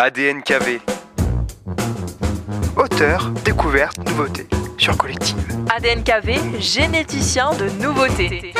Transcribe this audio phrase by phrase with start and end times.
[0.00, 0.78] ADNKV.
[2.76, 5.36] Auteur, découverte, nouveauté sur Collective.
[5.74, 8.54] ADNKV, généticien de nouveautés.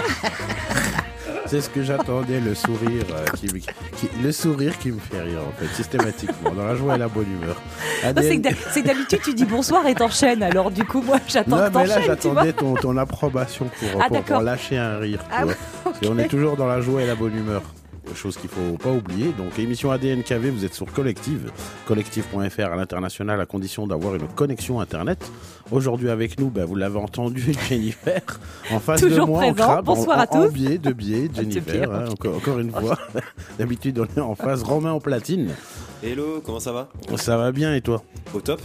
[1.48, 5.38] C'est ce que j'attendais, le sourire, euh, qui, qui- le sourire qui me fait rire
[5.46, 7.54] en fait, systématiquement, dans la joie et la bonne humeur.
[8.04, 10.42] Non, C'est que d'hab- c'est que d'habitude tu dis bonsoir et t'enchaînes.
[10.42, 12.42] Alors du coup moi j'attends Non, mais là t'enchaînes, tu vois.
[12.42, 14.42] j'attendais ton, ton approbation pour, Ah, pour- pour d'accord.
[14.42, 15.20] lâcher un rire.
[15.22, 15.54] tu Ah, vois.
[15.84, 17.62] Parce qu'on est toujours dans la joie et la bonne humeur.
[18.16, 19.26] Chose qu'il faut pas oublier.
[19.36, 21.52] Donc, émission ADNKV, vous êtes sur Collective.
[21.86, 25.30] Collective.fr à l'international à condition d'avoir une connexion Internet.
[25.70, 28.22] Aujourd'hui avec nous, ben, vous l'avez entendu, Jennifer.
[28.72, 30.52] En face de Toujours moi, en crabe, Bonsoir en, à en- en tous.
[30.52, 31.92] biais, de biais, Jennifer.
[31.92, 32.98] hein, encore, encore une fois.
[33.58, 34.62] D'habitude, on est en face.
[34.62, 35.50] Romain en platine.
[36.02, 36.88] Hello, comment ça va?
[37.16, 38.02] Ça va bien et toi?
[38.34, 38.60] Au top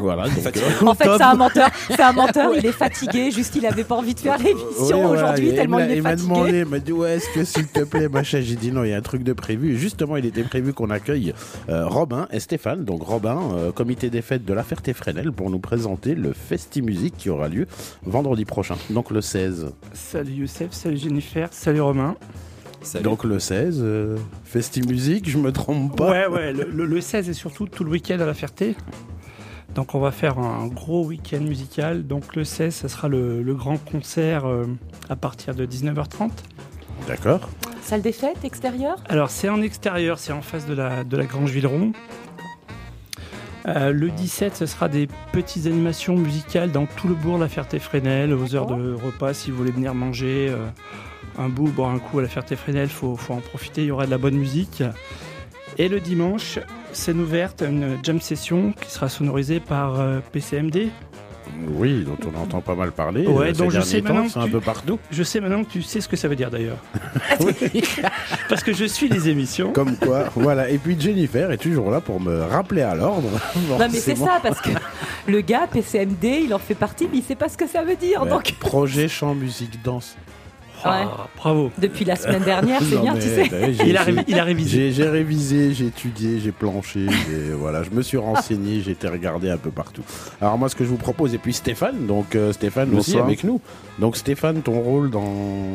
[0.00, 0.24] Voilà.
[0.24, 0.64] donc, Fatigué.
[0.82, 1.68] euh, En fait c'est un menteur.
[1.88, 2.52] C'est un menteur.
[2.56, 3.30] Il est fatigué.
[3.30, 6.02] Juste il avait pas envie de faire l'émission aujourd'hui il tellement m'a- il est il
[6.02, 6.28] m'a fatigué.
[6.34, 8.40] demandé, il m'a dit ouais, est-ce que s'il te plaît, machin.
[8.40, 9.76] J'ai dit non, il y a un truc de prévu.
[9.76, 11.32] Justement, il était prévu qu'on accueille
[11.68, 12.84] euh, Robin et Stéphane.
[12.84, 17.14] Donc Robin, euh, comité des fêtes de la Ferté-Fresnel, pour nous présenter le Festi Musique
[17.16, 17.66] qui aura lieu
[18.04, 19.72] vendredi prochain, donc le 16.
[19.92, 22.16] Salut Youssef, salut Jennifer, salut Romain.
[22.82, 23.04] Salut.
[23.04, 26.10] Donc le 16, euh, Festi Musique, je me trompe pas.
[26.10, 28.74] Ouais, ouais, le, le- le 16 et surtout tout le week-end à la Ferté.
[29.74, 32.06] Donc on va faire un gros week-end musical.
[32.06, 34.66] Donc le 16, ce sera le, le grand concert euh,
[35.08, 36.30] à partir de 19h30.
[37.06, 37.48] D'accord.
[37.82, 38.96] Salle des fêtes extérieure.
[39.08, 41.92] Alors c'est en extérieur, c'est en face de la, de la Grange Villeron.
[43.66, 47.48] Euh, le 17, ce sera des petites animations musicales dans tout le bourg de la
[47.48, 50.66] Ferté-Fresnel, aux heures de repas, si vous voulez venir manger euh,
[51.38, 53.90] un bout, boire un coup à la Ferté-Fresnel, il faut, faut en profiter, il y
[53.90, 54.82] aura de la bonne musique.
[55.78, 56.58] Et le dimanche,
[56.92, 60.88] scène ouverte, une jam session qui sera sonorisée par euh, PCMD.
[61.74, 63.26] Oui, dont on entend pas mal parler.
[63.26, 64.98] Ouais, euh, donc ces je sais temps, maintenant c'est que un tu- peu partout.
[65.10, 66.76] Je sais maintenant que tu sais ce que ça veut dire d'ailleurs.
[68.48, 69.72] Parce que je suis les émissions.
[69.72, 70.68] Comme quoi, voilà.
[70.70, 73.28] Et puis Jennifer est toujours là pour me rappeler à l'ordre.
[73.68, 74.70] Non mais c'est ça parce que
[75.26, 77.96] le gars PCMD il en fait partie mais il sait pas ce que ça veut
[77.96, 78.22] dire.
[78.22, 80.16] Ouais, Donc Projet chant, musique, danse.
[80.84, 81.70] Ah, bravo.
[81.78, 83.50] depuis la semaine dernière c'est bien mais, tu sais.
[83.86, 84.92] Il a, il révisé.
[84.92, 89.50] J'ai révisé, j'ai étudié, j'ai planché, j'ai- voilà, je me suis renseigné, j'ai été regardé
[89.50, 90.02] un peu partout.
[90.40, 93.44] Alors moi, ce que je vous propose, et puis Stéphane, donc euh, Stéphane aussi avec
[93.44, 93.60] nous.
[93.98, 95.32] Donc Stéphane, ton rôle dans...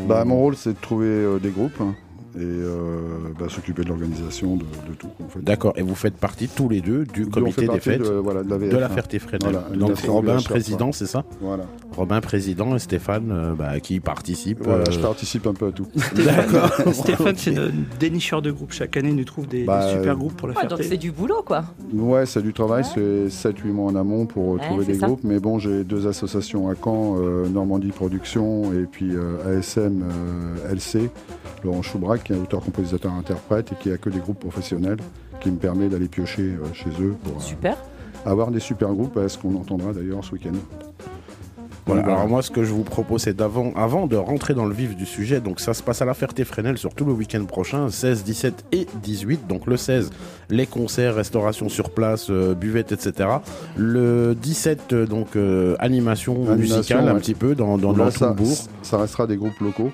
[0.07, 1.93] Bah, mon rôle, c'est de trouver euh, des groupes hein,
[2.37, 2.99] et euh,
[3.39, 5.09] bah, s'occuper de l'organisation de, de tout.
[5.23, 5.39] En fait.
[5.41, 8.49] D'accord, et vous fêtes partie tous les deux du comité des fêtes de, voilà, de
[8.49, 8.69] la VF.
[8.73, 8.89] de la.
[8.89, 9.51] Ferté-Fresnel.
[9.51, 13.99] Voilà, donc Robin, VH, président, c'est ça Voilà, Robin, président, et Stéphane, euh, bah, qui
[13.99, 14.59] participe.
[14.63, 15.87] Voilà, euh, je participe un peu à tout.
[16.15, 16.69] D'accord.
[16.93, 18.71] Stéphane, c'est notre dénicheur de groupes.
[18.73, 20.83] Chaque année, il nous trouve des, des Bah, super groupes pour la Ouais, donc Ferté.
[20.83, 21.65] c'est du boulot quoi.
[21.93, 25.07] Ouais, c'est du travail, c'est 7-8 mois en amont pour Ouais, trouver des ça.
[25.07, 25.21] groupes.
[25.23, 30.73] Mais bon, j'ai deux associations à Caen, euh, Normandie Production et puis euh, ASM euh,
[30.73, 31.09] LC,
[31.63, 34.97] Laurent Choubrac, qui est auteur, compositeur, interprète et qui a que des groupes professionnels,
[35.39, 37.77] qui me permet d'aller piocher euh, chez eux pour euh, Super.
[38.25, 40.51] avoir des super groupes, euh, ce qu'on entendra d'ailleurs ce week-end.
[41.87, 42.17] Voilà, Voilà.
[42.17, 44.95] alors moi ce que je vous propose c'est d'avant avant de rentrer dans le vif
[44.95, 48.23] du sujet, donc ça se passe à la Ferté-Fresnel sur tout le week-end prochain, 16,
[48.23, 49.45] 17 et 18.
[49.45, 50.09] Donc le 16,
[50.49, 53.29] les concerts, restauration sur place, euh, buvette, etc.
[53.77, 58.29] Le 17, euh, donc euh, animation, Animation, musicale un petit peu dans, dans, dans ça,
[58.29, 58.57] le bourg.
[58.81, 59.91] ça restera des groupes locaux.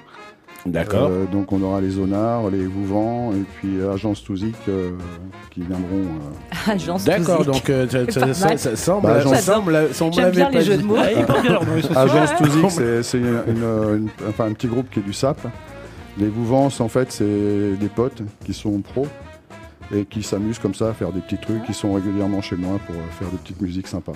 [0.66, 1.10] D'accord.
[1.12, 4.92] Euh, donc on aura les Zonards, les Vouvants et puis euh, Agence Touzic euh,
[5.50, 5.86] qui viendront.
[5.92, 8.60] euh, Agence D'accord, donc euh, ça- C'est ça, pas ça- mal.
[8.60, 9.72] ça semble, Bah, ça semble,
[10.22, 10.72] l'avait pas dit.
[11.96, 12.30] Agence
[13.02, 13.22] c'est
[14.44, 15.40] un petit groupe qui est du SAP.
[16.20, 17.24] Les Vouvants, en fait, c'est
[17.80, 19.08] des potes qui sont pros
[19.94, 22.80] et qui s'amusent comme ça à faire des petits trucs, qui sont régulièrement chez moi
[22.86, 24.14] pour euh, faire des petites musiques sympas.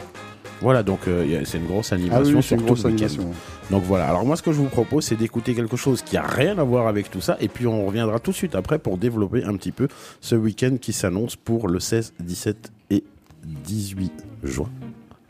[0.62, 3.32] Voilà, donc euh, c'est une grosse Ah animation oui, sur c'est une grosse animation.
[3.70, 6.24] Donc voilà, alors moi ce que je vous propose c'est d'écouter quelque chose qui a
[6.24, 8.98] rien à voir avec tout ça et puis on reviendra tout de suite après pour
[8.98, 9.88] développer un petit peu
[10.22, 13.04] ce week-end qui s'annonce pour le 16, 17 et
[13.44, 14.14] 18
[14.44, 14.70] juin.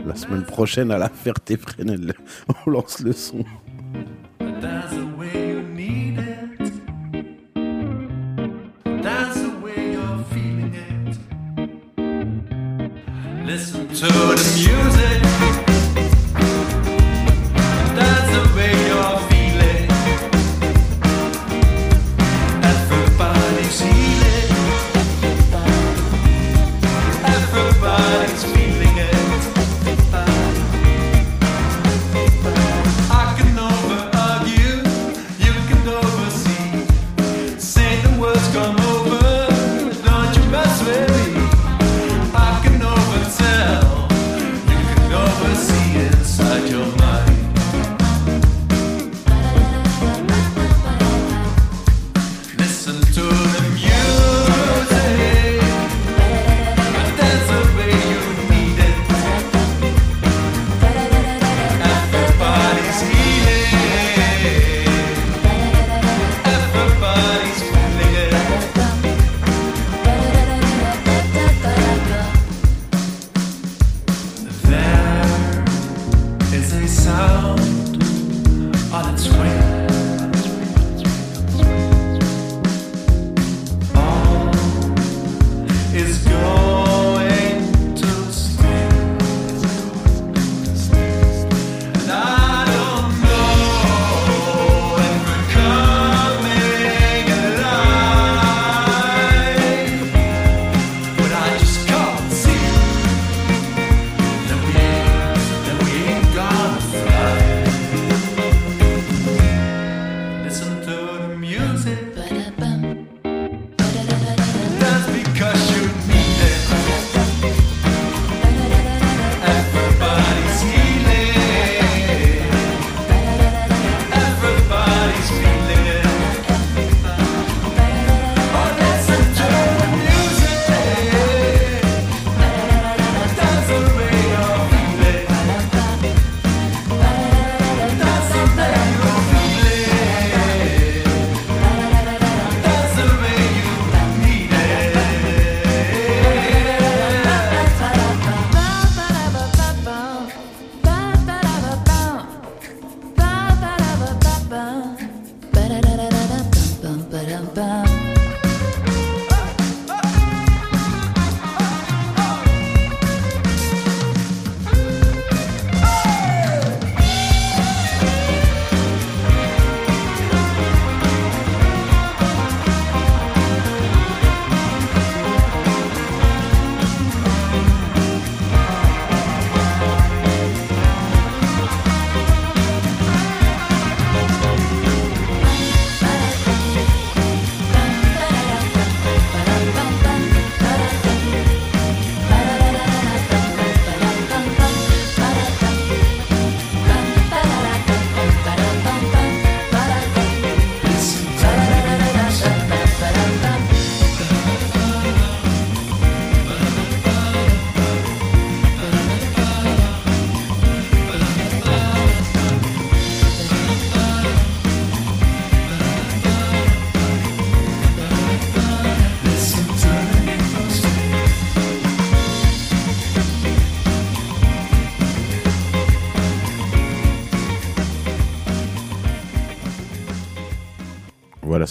[0.06, 2.14] La semaine prochaine à la Ferté-Fresnel.
[2.68, 3.44] On lance le son.
[14.07, 15.25] To the music.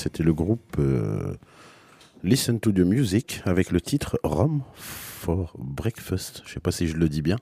[0.05, 1.35] C'était le groupe euh,
[2.23, 6.43] Listen to the Music avec le titre Rome for Breakfast.
[6.45, 7.39] Je sais pas si je le dis bien.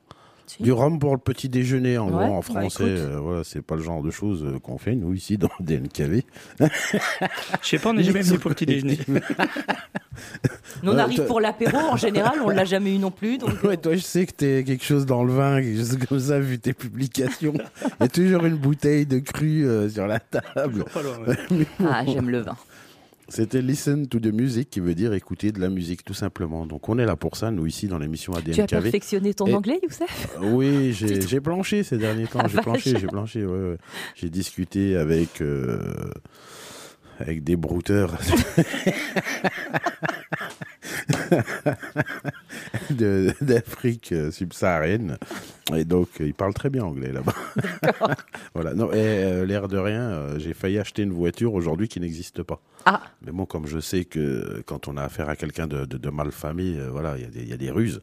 [0.61, 2.83] Du rhum pour le petit déjeuner, en Ouais, gros, en bah, français.
[2.85, 6.23] euh, voilà, c'est pas le genre de choses euh, qu'on fait, nous, ici, dans DNKV.
[6.61, 6.67] Je
[7.63, 8.99] sais pas, on n'est jamais venu pour le petit déjeuner.
[10.83, 13.39] Nous, on Ouais, arrive pour l'apéro, en général, on l'a jamais eu non plus.
[13.39, 15.99] Donc, euh, Ouais, toi, je sais que t'es quelque chose dans le vin, quelque chose
[16.09, 17.55] comme ça, vu tes publications.
[17.55, 20.73] Il y a toujours une bouteille de cru euh, sur la table.
[20.73, 21.67] Toujours pas loin, ouais.
[21.89, 22.57] ah, j'aime le vin.
[23.35, 26.67] C'était Listen to the Music, qui veut dire écouter de la musique, tout simplement.
[26.67, 28.67] Donc, on est là pour ça, nous, ici, dans l'émission Tu as ADNKV.
[28.83, 30.29] perfectionné ton Et- anglais, Youssef?
[30.43, 32.41] Oui, j'ai j'ai planché ces derniers temps.
[32.43, 33.47] Ah, J'ai planché, j'ai planché.
[33.47, 33.79] ouais, ouais.
[34.17, 35.79] J'ai discuté avec euh,
[37.21, 38.19] avec des brouteurs
[43.41, 45.19] d'Afrique euh, subsaharienne.
[45.75, 47.35] Et donc, euh, ils parlent très bien anglais là-bas.
[48.55, 48.75] voilà.
[48.75, 52.43] Non, et euh, l'air de rien, euh, j'ai failli acheter une voiture aujourd'hui qui n'existe
[52.43, 52.61] pas.
[52.85, 55.97] Ah, Mais bon, comme je sais que quand on a affaire à quelqu'un de, de,
[55.99, 58.01] de malfamé, euh, voilà, il y, a des- il y a des ruses.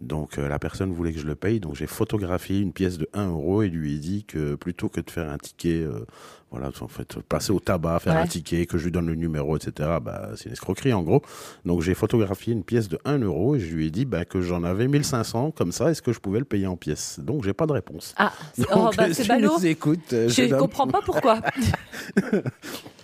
[0.00, 3.30] Donc la personne voulait que je le paye, donc j'ai photographié une pièce de 1
[3.30, 5.84] euro et lui ai dit que plutôt que de faire un ticket,
[6.50, 8.20] voilà, en fait, passer au tabac, faire Ouais.
[8.20, 11.22] un ticket, que je lui donne le numéro, etc., bah, c'est une escroquerie en gros.
[11.66, 14.40] Donc j'ai photographié une pièce de 1 euro et je lui ai dit bah, que
[14.40, 17.20] j'en avais 1500, comme ça, est-ce que je pouvais le payer en pièces?
[17.22, 18.14] Donc j'ai pas de réponse.
[18.16, 19.58] ah c'est- oh, bah, si ballot.
[19.62, 21.40] écoute, euh, Je homme, comprends pas pourquoi.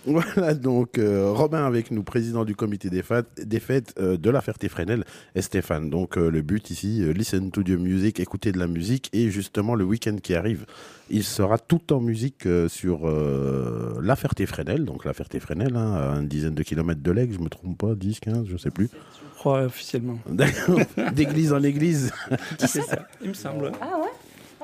[0.35, 4.29] Voilà donc euh, Robin avec nous, président du comité des, fêtes- des fêtes euh, de
[4.29, 5.89] la Ferté-Fresnel et Stéphane.
[5.89, 9.31] Donc euh, le but ici, euh, listen to the music, écouter de la musique et
[9.31, 10.65] justement le week-end qui arrive,
[11.09, 16.19] il sera tout en musique euh, sur euh, la Ferté-Fresnel, donc la Ferté-Fresnel, hein, à
[16.19, 18.89] une dizaine de kilomètres de l'Aigle, je me trompe pas, 10, 15, je sais plus.
[19.33, 20.19] Je crois officiellement.
[21.15, 22.11] D'église en église.
[22.59, 23.71] C'est ça, il me semble.
[23.81, 24.09] Ah ouais?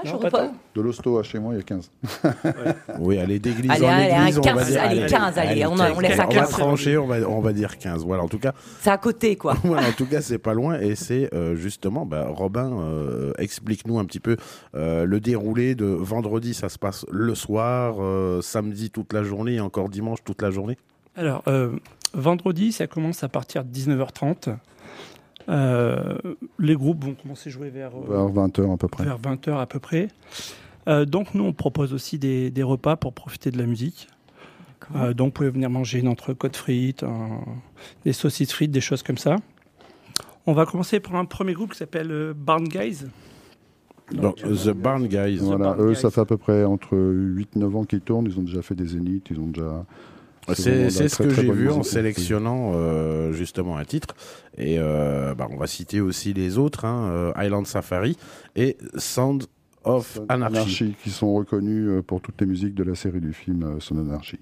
[0.04, 0.52] Ah, je Non, pas.
[0.76, 1.92] De l'hosto à chez moi, il y a 15.
[3.00, 4.82] Oui, allez, d'église Allez, en allez, église, un on va 15, dire.
[4.82, 6.50] allez, 15, allez, on a- on laisse à on va 15.
[6.50, 8.04] trancher, on va, on va dire 15.
[8.06, 9.56] Voilà, en tout cas, C'est à côté, quoi.
[9.64, 14.00] Voilà, en tout cas, c'est pas loin et c'est euh, justement, bah, Robin, euh, explique-nous
[14.00, 14.38] un petit peu
[14.76, 16.54] euh, le déroulé de vendredi.
[16.54, 20.52] Ça se passe le soir, euh, samedi toute la journée et encore dimanche toute la
[20.52, 20.78] journée?
[21.16, 21.72] Alors, euh,
[22.14, 24.56] vendredi, ça commence à partir de 19h30.
[25.50, 26.18] Euh,
[26.60, 29.04] les groupes vont commencer à jouer vers, euh, Vers 20h à peu près.
[29.04, 30.08] vers 20h à peu près.
[30.88, 34.08] Euh, donc, nous, on propose aussi des, des repas pour profiter de la musique.
[34.96, 37.40] Euh, donc, vous pouvez venir manger une entrecôte frites, un-
[38.04, 39.36] des saucisses frites, des choses comme ça.
[40.48, 43.04] On va commencer par un premier groupe qui s'appelle euh, Barn Guys.
[44.12, 45.38] Donc, The Barn Guys.
[45.42, 45.96] Voilà, Barn eux, Guys.
[46.02, 48.26] ça fait à peu près entre 8-9 ans qu'ils tournent.
[48.26, 49.86] Ils ont déjà fait des zéniths, ils ont déjà.
[50.54, 54.16] Vraiment C'est ce très, que j'ai vu en sélectionnant euh, justement un titre.
[54.58, 58.18] Et euh, bah, on va citer aussi les autres hein, euh, Island Safari
[58.56, 59.46] et Sound
[59.84, 60.56] of Anarchy.
[60.58, 64.38] Anarchy, qui sont reconnus pour toutes les musiques de la série du film Son Anarchy.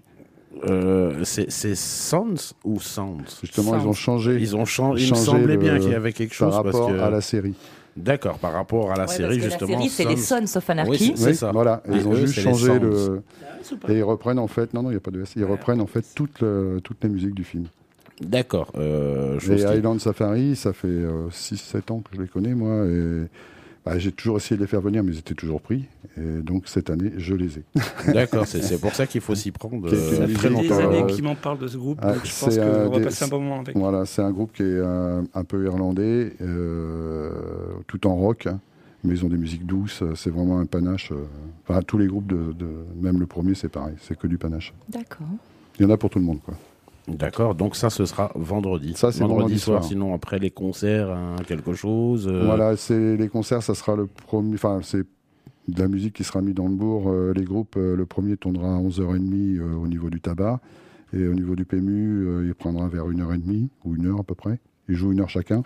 [0.65, 3.39] Euh, c'est Sounds ou Sounds?
[3.41, 5.05] Justement, ils ont changé Ils ont changé.
[5.05, 6.99] Il me semblait le- bien qu'il y avait quelque chose par parce rapport que.
[6.99, 7.53] à la série.
[7.99, 9.71] D'accord, par rapport à la Ouais, série parce que justement.
[9.71, 11.13] La série, c'est les Sons- Sons of Oui, Anarchy.
[11.15, 11.51] c'est Oui, ça.
[11.51, 13.21] Voilà, Et ils ont eux, juste c'est changé le.
[13.89, 15.33] Et ils reprennent en fait, non, non, il n'y a pas de S.
[15.35, 17.65] Ils reprennent en fait toute, le- toute la musique du film.
[18.21, 18.71] D'accord.
[18.77, 20.87] Euh, qui- Highland Safari, ça fait
[21.31, 22.85] 6-7 ans que je les connais, moi.
[22.85, 23.27] Et
[23.85, 25.85] bah, j'ai toujours essayé de les faire venir, mais ils étaient toujours pris.
[26.17, 27.63] Et donc cette année, je les ai.
[28.13, 31.35] D'accord, c'est pour ça qu'il faut s'y prendre Qui- qui euh, des années qui m'en
[31.35, 33.39] parlent de ce groupe, ah, donc je pense c'est, qu'on va des- passer un bon
[33.39, 33.75] moment avec.
[33.77, 37.31] Voilà, c'est un groupe qui est euh, un peu irlandais, euh,
[37.87, 38.59] tout en rock, hein,
[39.03, 40.03] mais ils ont des musiques douces.
[40.15, 41.11] C'est vraiment un panache.
[41.11, 41.25] euh,
[41.67, 42.67] Enfin, tous les groupes, de, de-
[42.99, 44.73] même le premier, c'est pareil, c'est que du panache.
[44.89, 45.27] D'accord.
[45.79, 46.55] Il y en a pour tout le monde, quoi.
[47.17, 48.93] D'accord, donc ça ce sera vendredi.
[48.95, 49.89] Ça, c'est vendredi, vendredi soir, soir.
[49.89, 52.27] sinon après les concerts, hein, quelque chose.
[52.27, 54.53] euh, Voilà, c'est les concerts, ça sera le premier.
[54.55, 55.03] Enfin, c'est
[55.67, 57.09] de la musique qui sera mise dans le bourg.
[57.09, 60.59] euh, les groupes, euh, le premier tournera à 11h30 euh, au niveau du tabac.
[61.13, 64.59] Et au niveau du PMU, il prendra vers 1h30 ou 1h à peu près.
[64.87, 65.63] Ils jouent une heure chacun.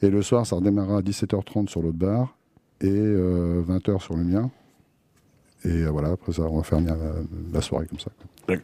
[0.00, 2.36] Et le soir, ça redémarrera à 17h30 sur l'autre bar
[2.80, 4.50] et euh, 20h sur le mien.
[5.64, 6.94] Et euh, voilà, après ça, on va faire la,
[7.52, 8.10] la soirée comme ça.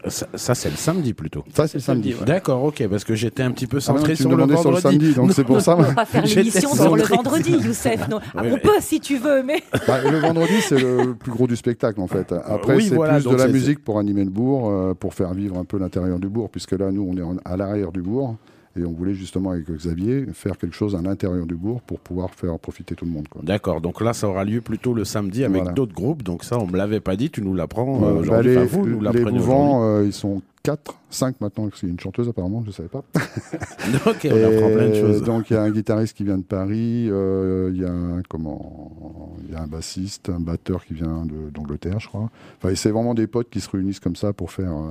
[0.09, 1.45] Ça, ça, c'est le samedi plutôt.
[1.55, 2.15] Ça, c'est le samedi.
[2.15, 2.25] ouais.
[2.25, 4.43] D'accord, ok, parce que j'étais un petit peu Ah non, centré tu sur me le
[4.43, 5.77] demandais sur le samedi, donc c'est pour ça.
[5.77, 7.17] On va pas faire l'émission sur le centré.
[7.17, 8.09] vendredi, Youssef.
[8.09, 8.19] Non.
[8.35, 9.63] Ah, Oui, on mais- peut si tu veux, mais.
[9.87, 12.33] Bah, le vendredi, c'est le plus gros du spectacle, en fait.
[12.33, 15.33] Après, Oui, c'est voilà, plus de la musique pour animer le bourg, euh, pour faire
[15.35, 18.03] vivre un peu l'intérieur du bourg, puisque là, nous, on est en- à l'arrière du
[18.03, 18.37] bourg.
[18.79, 22.31] Et on voulait justement, avec Xavier, faire quelque chose à l'intérieur du bourg pour pouvoir
[22.35, 23.27] faire profiter tout le monde.
[23.43, 25.73] D'accord, donc là ça aura lieu plutôt le samedi avec Voilà.
[25.73, 28.01] d'autres groupes, donc ça on me l'avait pas dit, tu nous l'apprends euh.
[28.01, 29.33] Bah, aujourd'hui, les Enfin, vous nous les aujourd'hui.
[29.33, 32.67] mouvants, euh, ils sont 4, 5 maintenant, parce qu'il y a une chanteuse apparemment, je
[32.69, 33.05] ne savais pas.
[33.15, 35.23] ok, on apprend plein de choses.
[35.23, 38.23] Donc il y a un guitariste qui vient de Paris, euh, il y a un
[38.29, 42.31] comment, il y a un bassiste, un batteur qui vient d'Angleterre, je crois.
[42.61, 44.91] Enfin, c'est vraiment des potes qui se réunissent comme ça pour faire euh,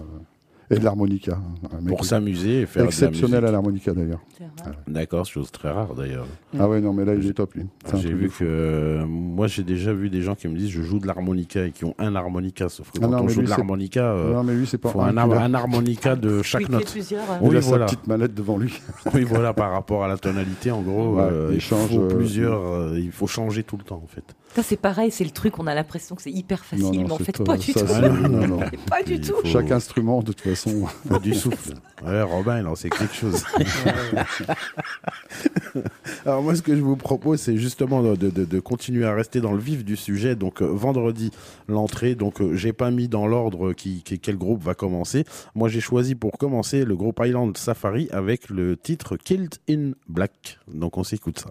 [0.72, 1.38] et de l'harmonica.
[1.88, 4.22] Pour s'amuser et faire de la exceptionnel à l'harmonica d'ailleurs.
[4.88, 6.25] D'accord, chose très rare d'ailleurs.
[6.60, 7.65] Ah ouais non mais là il est top lui.
[7.95, 11.00] J'ai vu que euh, moi j'ai déjà vu des gens qui me disent je joue
[11.00, 13.45] de l'harmonica et qui ont un harmonica, sauf que Ah quand non, on joue lui,
[13.45, 16.15] de l'harmonica, euh, Non mais lui c'est pas faut un, un, il a- un harmonica
[16.15, 16.86] de chaque Il note.
[16.91, 17.22] plusieurs.
[17.41, 17.88] il Oui, a voilà.
[17.88, 18.74] sa petite mallette devant lui.
[19.13, 22.01] Oui, voilà, par rapport à la tonalité, en gros, Ouais, euh, il il, change, faut
[22.01, 24.24] euh, plusieurs, euh, il faut changer tout le temps en fait.
[24.55, 27.03] Ça, c'est pareil, c'est le truc, on a l'impression que c'est hyper facile, Non, non,
[27.07, 27.88] mais en fait, pas- du ça, tout.
[28.29, 28.59] non,
[28.89, 29.33] pas du tout.
[29.41, 30.85] faut- Chaque instrument de toute façon.
[31.07, 31.74] faut du souffle.
[32.05, 33.43] Ouais, Robin, il en sait quelque chose.
[36.25, 39.41] Alors moi, ce que je vous propose, c'est justement de, de- de continuer à rester
[39.41, 40.35] dans le vif du sujet.
[40.35, 41.31] Donc euh, vendredi,
[41.67, 42.15] l'entrée.
[42.15, 45.25] Donc euh, j'ai pas mis dans l'ordre qui, qui- quel groupe va commencer.
[45.53, 50.59] Moi, j'ai choisi pour commencer le groupe Island Safari avec le titre Killed in Black.
[50.74, 51.50] Donc on s'écoute ça.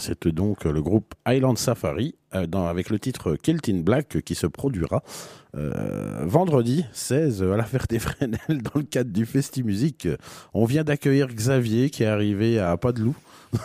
[0.00, 4.20] C'est donc euh, le groupe Island Safari euh, dans- avec le titre Keltin Black euh,
[4.20, 5.02] qui se produira
[5.56, 10.08] euh, vendredi 16 à la Ferté-Fresnel dans le cadre du Festi Musique.
[10.54, 13.16] On vient d'accueillir Xavier qui est arrivé à Pas de Loup.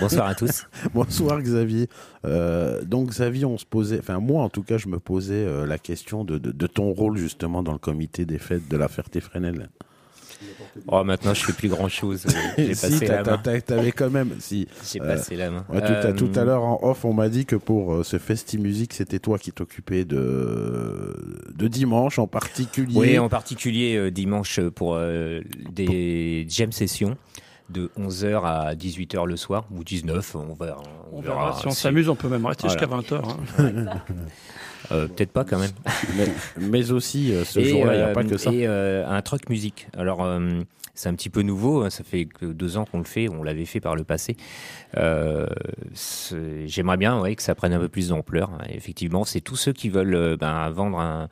[0.00, 0.66] Bonsoir à tous.
[0.94, 1.88] Bonsoir Xavier.
[2.24, 5.66] Euh, donc Xavier, on se posait, enfin moi en tout cas, je me posais euh,
[5.66, 8.86] la question de, de- de ton rôle justement dans le comité des fêtes de la
[8.88, 9.68] Ferté-Fresnel.
[10.88, 12.24] Oh, maintenant, je fais plus grand chose.
[12.58, 13.38] J'ai si, passé la main.
[13.38, 14.66] t'avais quand même, si.
[14.90, 15.64] J'ai Euh, passé la main.
[15.68, 18.02] Ouais, tout, à, Euh, tout à l'heure en off, on m'a dit que pour euh,
[18.04, 21.14] ce Festi Musique, c'était toi qui t'occupais de,
[21.54, 22.96] de dimanche en particulier.
[22.98, 27.16] Oui, en particulier euh, dimanche euh, pour euh, des jam sessions
[27.70, 30.82] de 11h à 18h le soir, ou 19, on verra.
[31.12, 31.56] On verra.
[31.60, 32.80] Si on s'amuse, on peut même rester Voilà.
[32.80, 33.22] jusqu'à 20h.
[33.24, 34.00] hein.
[34.90, 35.70] Euh, Peut-être pas quand même.
[36.16, 36.26] mais,
[36.60, 38.52] mais aussi, euh, ce jour-là, il n'y a euh, pas que ça.
[38.52, 39.86] Et euh, un truc musique.
[39.96, 40.26] Alors,
[40.94, 41.82] c'est un petit peu nouveau.
[41.82, 43.28] hein, Ça fait que deux ans qu'on le fait.
[43.28, 44.36] On l'avait fait par le passé.
[44.96, 45.46] Euh,
[46.66, 48.50] J'aimerais bien ouais, que ça prenne un peu plus d'ampleur.
[48.68, 51.28] Effectivement, c'est tous ceux qui veulent ben, vendre un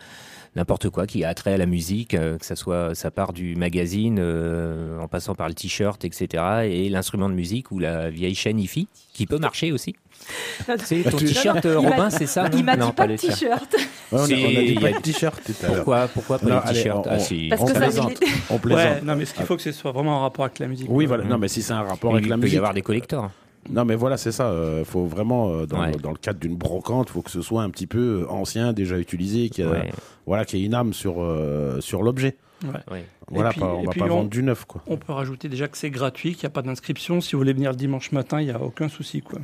[0.57, 3.55] n'importe quoi qui a trait à la musique, euh, que ça soit ça part du
[3.57, 6.43] magazine, euh, en passant par le t-shirt, etc.
[6.65, 9.95] Et l'instrument de musique ou la vieille chaîne IFI, qui peut marcher aussi.
[10.85, 13.13] C'est ton t-shirt, euh, Il Robin, c'est ça Il non m'a Non, dit pas de
[13.13, 13.31] le tien.
[13.31, 13.75] t-shirt.
[13.75, 15.77] Ouais, on, a, on dit il y pas a- de t-shirt tout à l'heure.
[15.77, 17.49] Pourquoi, pourquoi pas Non, t-shirts on- Ah, si.
[17.49, 18.21] Parce on que ça, plaisante.
[18.51, 18.85] On plaisante.
[18.85, 20.89] Ouais, non, mais ce qu'il faut que ce soit vraiment en rapport avec la musique.
[20.91, 21.25] Oui, voilà.
[21.25, 22.55] Non, mais si c'est un rapport avec il la peut musique.
[22.55, 23.31] y avoir des collecteurs.
[23.69, 24.47] Non, mais voilà, c'est ça.
[24.51, 25.93] euh, faut vraiment, euh, dans, Ouais.
[25.93, 28.99] le, dans le cadre d'une brocante, faut que ce soit un petit peu ancien, déjà
[28.99, 29.91] utilisé, qui a, Ouais,
[30.27, 32.37] voilà, qui ait une âme sur, euh, sur l'objet.
[32.91, 33.05] ouais.
[33.31, 34.83] Voilà, puis- pas- on va pas on- vendre du neuf, quoi.
[34.89, 37.21] On peut rajouter déjà que c'est gratuit, qu'il n'y a pas d'inscription.
[37.21, 39.21] Si vous voulez venir le dimanche matin, il n'y a aucun souci.
[39.21, 39.39] Quoi.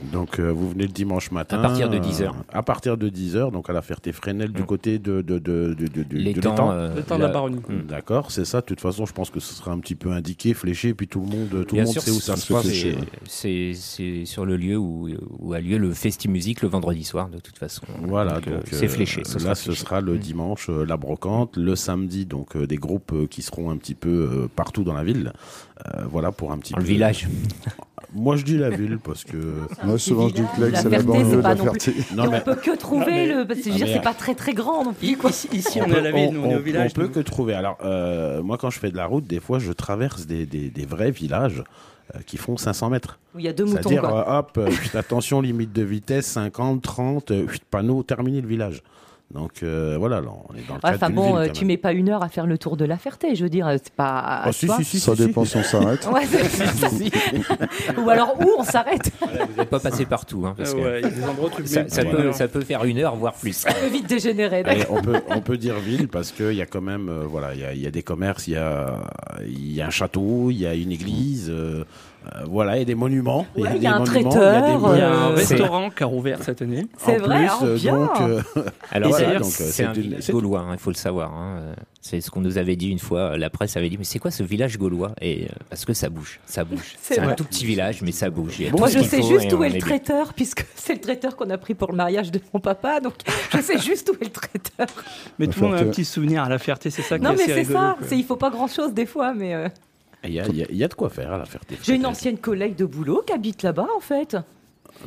[0.00, 1.58] Donc euh, vous venez le dimanche matin.
[1.58, 2.34] À partir de 10 heures.
[2.36, 4.66] euh, à partir de 10h, donc à la Ferté-Fresnel du Mm.
[4.66, 6.70] côté de, de, de, de, de- de L'étang, l'étang.
[6.72, 7.60] euh, de la- la baronnie.
[7.68, 7.86] Mm.
[7.88, 8.60] D'accord, c'est ça.
[8.60, 11.20] De toute façon, je pense que ce sera un petit peu indiqué, fléché, puis tout
[11.20, 13.74] le monde, tout Bien le monde sûr, sait où ça se c'est- passe.
[13.74, 15.08] c'est- sur le lieu où,
[15.40, 17.82] où a lieu le Festi Musique le vendredi soir, de toute façon.
[18.02, 19.22] Voilà, Donc, c'est euh, fléché.
[19.24, 20.18] ce là, sera ce sera le Mm.
[20.18, 24.08] dimanche euh, la brocante, le samedi donc euh, des groupes qui seront un petit peu
[24.32, 25.32] euh, partout dans la ville.
[25.86, 27.28] Euh, voilà pour un petit Dans le village.
[28.14, 29.36] Moi, je dis la ville parce que
[29.84, 32.14] Moi, souvent, je dis que c'est la banlieue c'est de pas la non plus- Ferté.
[32.16, 33.46] non mais on peut que trouver mais- le.
[33.46, 35.16] Parce que je veux Ah, dire, c'est pas très très grand non plus.
[35.16, 35.30] quoi.
[35.30, 36.90] Ici, ici, on, on est à peut- la ville, nous, on est au village.
[36.90, 37.52] on peut que trouver.
[37.54, 40.70] Alors, euh, moi, quand je fais de la route, des fois, je traverse des, des-
[40.70, 41.62] des vrais villages
[42.14, 43.18] euh, qui font 500 mètres.
[43.36, 43.82] Il y a deux moutons.
[43.82, 44.26] C'est-à-dire, quoi.
[44.26, 44.58] euh, hop,
[44.94, 48.82] attention, limite de vitesse, 50, 30, euh, chut, panneau, terminé le village.
[49.34, 51.68] Donc, euh, voilà, là, on est dans le cadre Enfin bon, ville, euh, tu même.
[51.68, 53.34] mets pas une heure à faire le tour de la Ferté.
[53.34, 54.22] Je veux dire, c'est pas.
[54.44, 54.76] Ah, si, tu vois.
[54.78, 55.26] si, si, Ça si, si.
[55.26, 56.08] dépend si on s'arrête.
[56.12, 56.88] Ouais, ça.
[57.98, 60.44] Ou alors où on s'arrête Vous n'êtes pas passé partout.
[60.46, 62.62] hein, parce Ah que y a des endroits où tu ça, ça peut, ça peut
[62.62, 63.52] faire une heure, voire plus.
[63.52, 64.62] Ça peut vite dégénérer.
[64.64, 67.54] Allez, on, peut, on peut dire ville parce qu'il y a quand même, euh, voilà,
[67.54, 68.96] il y a, il y a des commerces, il y a,
[69.46, 71.84] il y a un château, il y a une église, euh,
[72.26, 73.46] euh, voilà, il y a des monuments.
[73.56, 76.06] Ouais, il y a un traiteur, des Il y a un Euh, restaurant qui a
[76.06, 76.86] rouvert cette année.
[76.98, 77.96] C'est En vrai, plus, euh, bien.
[77.96, 78.42] donc, euh,
[78.92, 81.32] Alors, c'est- voilà, euh, un une- gaulois, hein, il faut le savoir.
[81.32, 81.74] hein.
[82.00, 83.36] C'est ce qu'on nous avait dit une fois.
[83.36, 85.12] La presse avait dit Mais c'est quoi ce village gaulois?
[85.20, 86.96] Et euh, parce que ça bouge, ça bouge.
[87.02, 88.62] C'est un tout petit village, mais ça bouge.
[88.70, 91.58] Bon, Moi, je sais juste où est le traiteur, puisque c'est le traiteur qu'on a
[91.58, 93.00] pris pour le mariage de mon papa.
[93.00, 93.14] Donc,
[93.54, 94.86] je sais juste où est le traiteur.
[95.38, 97.30] Mais tout le monde a un petit souvenir à la Ferté, c'est ça qui Non,
[97.32, 97.78] est mais assez c'est rigolo.
[97.78, 97.96] ça.
[98.16, 99.68] Il faut pas grand-chose des fois, mais euh,
[100.24, 101.76] il y, a, y y de quoi faire à la Ferté.
[101.82, 104.36] j'ai une ancienne collègue de boulot qui habite là-bas, en fait.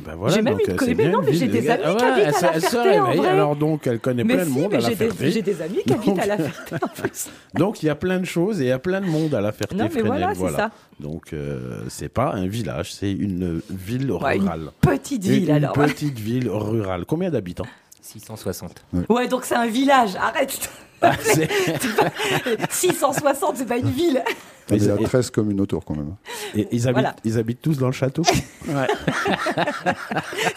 [0.06, 1.94] Ben voilà, J'ai même donc, une euh, collègue- mais non, mais j'ai des amis Ah
[1.94, 3.28] qui ouais, habitent elle à la elle se Ferté, en réveille, vrai.
[3.28, 5.30] alors donc elle connaît Mais plein de si, monde mais à la j'ai des, Ferté.
[5.32, 7.28] j'ai des amis qui habitent à la Ferté, en plus.
[7.54, 9.42] Donc il y a plein de choses et il y a plein de monde à
[9.42, 9.74] la Ferté.
[9.76, 10.70] Non, mais voilà, ça.
[10.98, 14.70] Donc euh, c'est pas un village, c'est une ville Ouais, une rurale.
[14.80, 15.76] Petite ville, une alors.
[15.76, 15.88] ouais.
[15.88, 17.04] petite ville rurale.
[17.04, 17.66] Combien d'habitants?
[18.00, 18.84] 660.
[19.10, 20.16] Ouais, donc c'est un village.
[20.16, 20.70] Arrête.
[21.02, 21.48] Ah, c'est-
[22.70, 24.22] 660, c'est pas une ville.
[24.70, 26.14] Il y a Et- 13 communes autour quand même.
[26.54, 27.16] Et ils, habitent, Voilà.
[27.24, 28.22] ils habitent tous dans le château.
[28.68, 28.86] Ouais.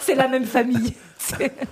[0.00, 0.94] C'est la même famille.
[1.18, 1.52] C'est-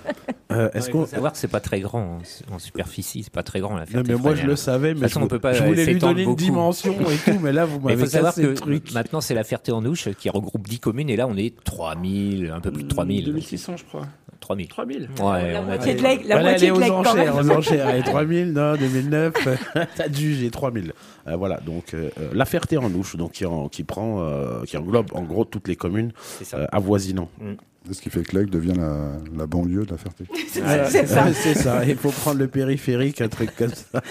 [0.51, 2.19] Euh, Il Est-ce qu'on savoir que c'est pas très grand
[2.51, 4.93] en, en superficie, c'est pas très grand la Non, Ferté mais moi je le savais,
[4.93, 7.51] mais façon, je, on peut pas, je voulais lui donner une dimension et tout, mais
[7.51, 8.93] là vous m'avez faut savoir cassé le que truc.
[8.93, 12.71] maintenant c'est la Ferté-en-Ouche qui regroupe 10 communes et là on est 3000, un peu
[12.71, 13.25] plus de 3000.
[13.25, 14.05] 2600, je crois.
[14.45, 14.67] 3000.
[14.67, 15.09] 3000.
[15.19, 17.01] Ouais, La on a moitié fait- de l'aigle, la Voilà, moitié elle de l'aigle aux
[17.03, 17.49] quand enchères, même.
[17.49, 17.87] aux enchères.
[17.87, 19.33] Allez, 3000, non, 2009,
[19.95, 20.93] t'as dû, j'ai 3000.
[21.27, 24.63] Euh, voilà, donc euh, euh, la Ferté en Ouche, donc qui, en- qui prend, euh,
[24.63, 26.57] qui englobe en gros toutes les communes C'est ça.
[26.57, 27.29] euh, avoisinant.
[27.91, 30.25] Ce qui fait que l'Aigle devient la, la banlieue de la Ferté.
[30.47, 31.25] C'est c'est ça.
[31.25, 34.01] Ouais, c'est ça, il faut prendre le périphérique, un truc comme ça.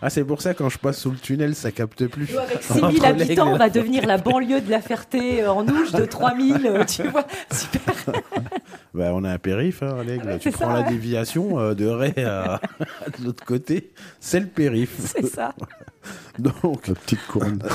[0.00, 2.28] Ah, c'est pour ça quand je passe sous le tunnel, ça capte plus.
[2.32, 5.92] Nous, avec 6000 Entre habitants, on va devenir la banlieue de la Ferté en ouche
[5.92, 7.26] de 3000, euh, tu vois.
[7.52, 7.94] Super.
[8.94, 10.26] Bah, on a un périph, hein, l'aigle.
[10.26, 10.88] Ouais, tu prends ça, la ouais.
[10.90, 12.60] déviation euh, de Ray à,
[13.18, 14.96] de l'autre côté, c'est le périph.
[14.98, 15.54] C'est ça.
[16.38, 17.62] Donc, La petite couronne.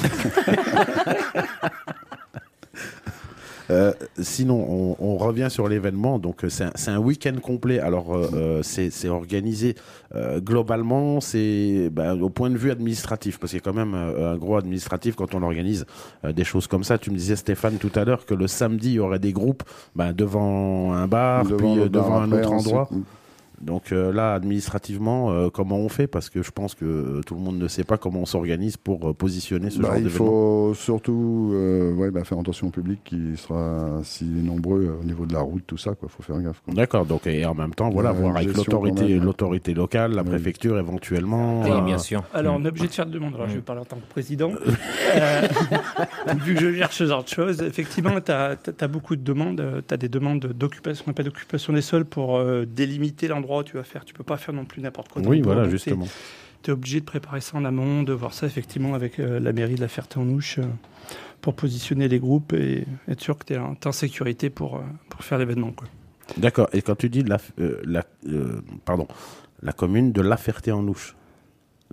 [3.70, 6.20] Euh, sinon, on, on revient sur l'événement.
[6.20, 7.80] Donc, euh, c'est un, week-end complet.
[7.80, 9.76] Alors, euh, c'est organisé
[10.16, 13.94] euh, globalement, c'est bah, au point de vue administratif, parce qu'il y a quand même
[13.94, 15.86] un gros administratif quand on organise
[16.24, 16.98] des choses comme ça.
[16.98, 19.64] Tu me disais, Stéphane, tout à l'heure, que le samedi, il y aurait des groupes
[19.96, 23.04] bah, devant un bar, Devant puis bar devant un après, autre ensuite.
[23.62, 26.06] Donc euh, là, administrativement, euh, comment on fait?
[26.08, 28.78] Parce que je pense que euh, tout le monde ne sait pas comment on s'organise
[28.78, 30.26] pour euh, positionner ce Bah, genre il d'événement.
[30.28, 35.04] faut surtout euh, ouais, bah, faire attention au public qui sera si nombreux euh, au
[35.04, 35.94] niveau de la route, tout ça.
[36.04, 36.62] Il faut faire gaffe.
[36.68, 40.30] D'accord, donc et en même temps, voilà, voir avec l'autorité, l'autorité locale, la Oui.
[40.30, 41.62] préfecture éventuellement.
[41.64, 42.24] Oui, euh, bien sûr.
[42.34, 42.62] Alors, Mm.
[42.62, 43.34] on est obligé de faire de demande.
[43.36, 44.52] Alors, je vais parler en tant que président.
[45.16, 45.42] Euh,
[46.46, 49.84] vu que je gère ce genre de choses, effectivement, tu as, beaucoup de demandes.
[49.88, 53.78] Tu as des demandes d'occupation, appelle d'occupation des sols pour euh, délimiter l'endroit où tu
[53.78, 54.06] vas faire.
[54.06, 55.22] Tu peux pas faire non plus n'importe quoi.
[55.22, 56.08] dans Oui, voilà, justement.
[56.64, 59.54] Tu es obligé de préparer ça en amont, de voir ça effectivement avec euh, la
[59.54, 60.66] mairie de la Ferté-en-Ouche euh,
[61.42, 65.24] pour positionner les groupes et être sûr que tu es, en sécurité pour, euh, pour
[65.24, 65.72] faire l'événement.
[65.72, 65.88] quoi.
[66.38, 66.68] D'accord.
[66.74, 67.38] Et quand tu dis la,
[67.84, 68.04] la,
[68.86, 69.08] pardon,
[69.62, 71.16] la commune de La Ferté-en-Ouche,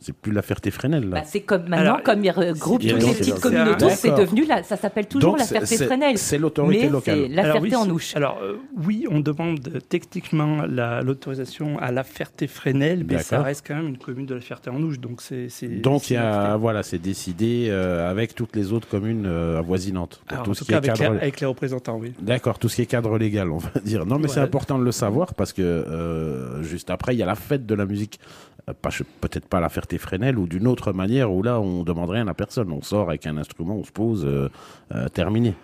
[0.01, 1.21] c'est plus La Ferté-Fresnel là.
[1.21, 3.91] Bah, c'est comme maintenant, Alors, comme ils regroupent toutes donc- les petites c'est communautés, un-
[3.91, 6.19] c'est devenu là, ça s'appelle toujours Donc, la c'est- c'est- Ferté-Fresnel.
[6.19, 7.19] C'est l'autorité Mais locale.
[7.23, 8.07] c'est la Alors, oui, Ferté-en-Ouche.
[8.09, 13.65] c'est- Alors euh, oui, on demande techniquement la- l'autorisation à la Ferté-Fresnel, mais ça reste
[13.67, 15.49] quand même une commune de la Ferté-en-Ouche, donc c'est.
[15.49, 19.25] c'est- Donc c'est il y a, voilà, c'est décidé euh, avec toutes les autres communes
[19.27, 20.21] euh, avoisinantes.
[20.27, 21.15] Pour Alors, tout en ce tout qui cas, est avec, cadre.
[21.15, 22.13] la- avec les représentants, oui.
[22.21, 24.05] D'accord, tout ce qui est cadre légal, on va dire.
[24.07, 27.27] Non, mais c'est important de le savoir parce que euh, juste après, il y a
[27.27, 28.19] la fête de la musique.
[28.69, 32.27] Euh, pas- Peut-être pas la Ferté-Fresnel ou d'une autre manière où là, on demande rien
[32.29, 32.73] à personne.
[32.73, 34.49] On sort avec un instrument, on se pose, euh,
[34.95, 35.55] euh, terminé.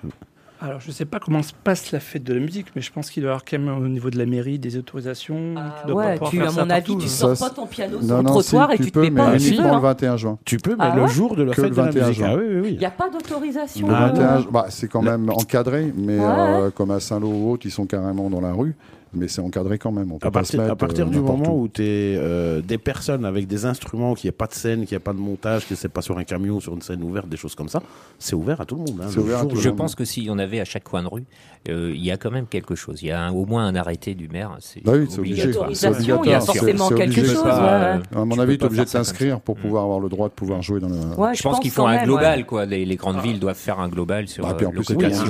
[0.62, 2.92] Alors, je ne sais pas comment se passe la fête de la musique, mais je
[2.92, 5.54] pense qu'il doit y avoir quand même au niveau de la mairie des autorisations.
[5.56, 7.08] Ah tu dois pas ouais, pouvoir tu, faire à ça mon avis, partout, tu hein.
[7.08, 9.00] sors Ça, pas ton piano Non, sur le non, trottoir si, et tu te peux,
[9.00, 9.78] mets mais pas uniquement le hein.
[9.80, 10.38] 21 juin.
[10.44, 12.06] Tu peux, mais Ah le ouais jour de la Que fête le de la 21
[12.08, 12.18] musique.
[12.22, 12.28] juin.
[12.30, 12.70] Ah oui, oui, oui.
[12.74, 13.88] Il n'y a pas d'autorisation.
[13.88, 16.24] Le Ah, euh, 21 juin, bah, c'est quand même encadré, mais Ouais.
[16.28, 18.76] euh, comme à Saint-Lô ou autre, ils sont carrément dans la rue,
[19.12, 20.12] mais c'est encadré quand même.
[20.12, 21.62] On peut À pas se partir, mettre, à partir euh, du moment où.
[21.62, 24.94] où tu es des personnes avec des instruments, qu'il n'y ait pas de scène, qu'il
[24.94, 27.28] n'y ait pas de montage, que c'est pas sur un camion, sur une scène ouverte,
[27.28, 27.82] des choses comme ça,
[28.18, 29.00] c'est ouvert à tout le monde.
[29.02, 29.06] hein.
[29.08, 29.78] C'est Le ouvert à jour tout de- le Je monde.
[29.78, 31.24] pense que s'il y en avait à chaque coin de rue,
[31.68, 33.02] euh, il y a quand même quelque chose.
[33.02, 34.56] Il y a un- au moins un arrêté du maire.
[34.60, 35.46] C'est Bah oui, c'est obligé.
[35.48, 37.26] L'autorisation, C'est il y a obligatoire, forcément quelque obligé.
[37.34, 37.42] chose.
[37.42, 37.60] pas,
[37.96, 38.20] ouais, euh.
[38.20, 40.34] À mon Tu avis, tu es obligé de s'inscrire pour pouvoir avoir le droit de
[40.34, 40.94] pouvoir jouer dans le.
[41.18, 42.64] Ouais, Je pense qu'il faut un global, quoi.
[42.66, 45.24] Les, grandes villes doivent faire un global sur Ah, puis en euh, plus, c'est l'occupation.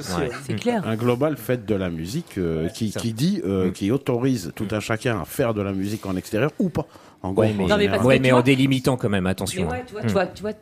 [0.00, 0.82] ça, c'est- clair.
[0.86, 2.91] un global fête de la musique euh, qui.
[3.00, 3.72] Qui dit, euh, Mm.
[3.72, 6.86] qui autorise tout un chacun à faire de la musique en extérieur ou pas.
[7.22, 9.68] En gros, Ouais, mais, en Non, mais ouais, mais en délimitant quand même, Mais attention.
[9.68, 9.82] ouais, hein.
[9.86, 10.06] tu vois, Mm.
[10.06, 10.52] tu vois, tu vois,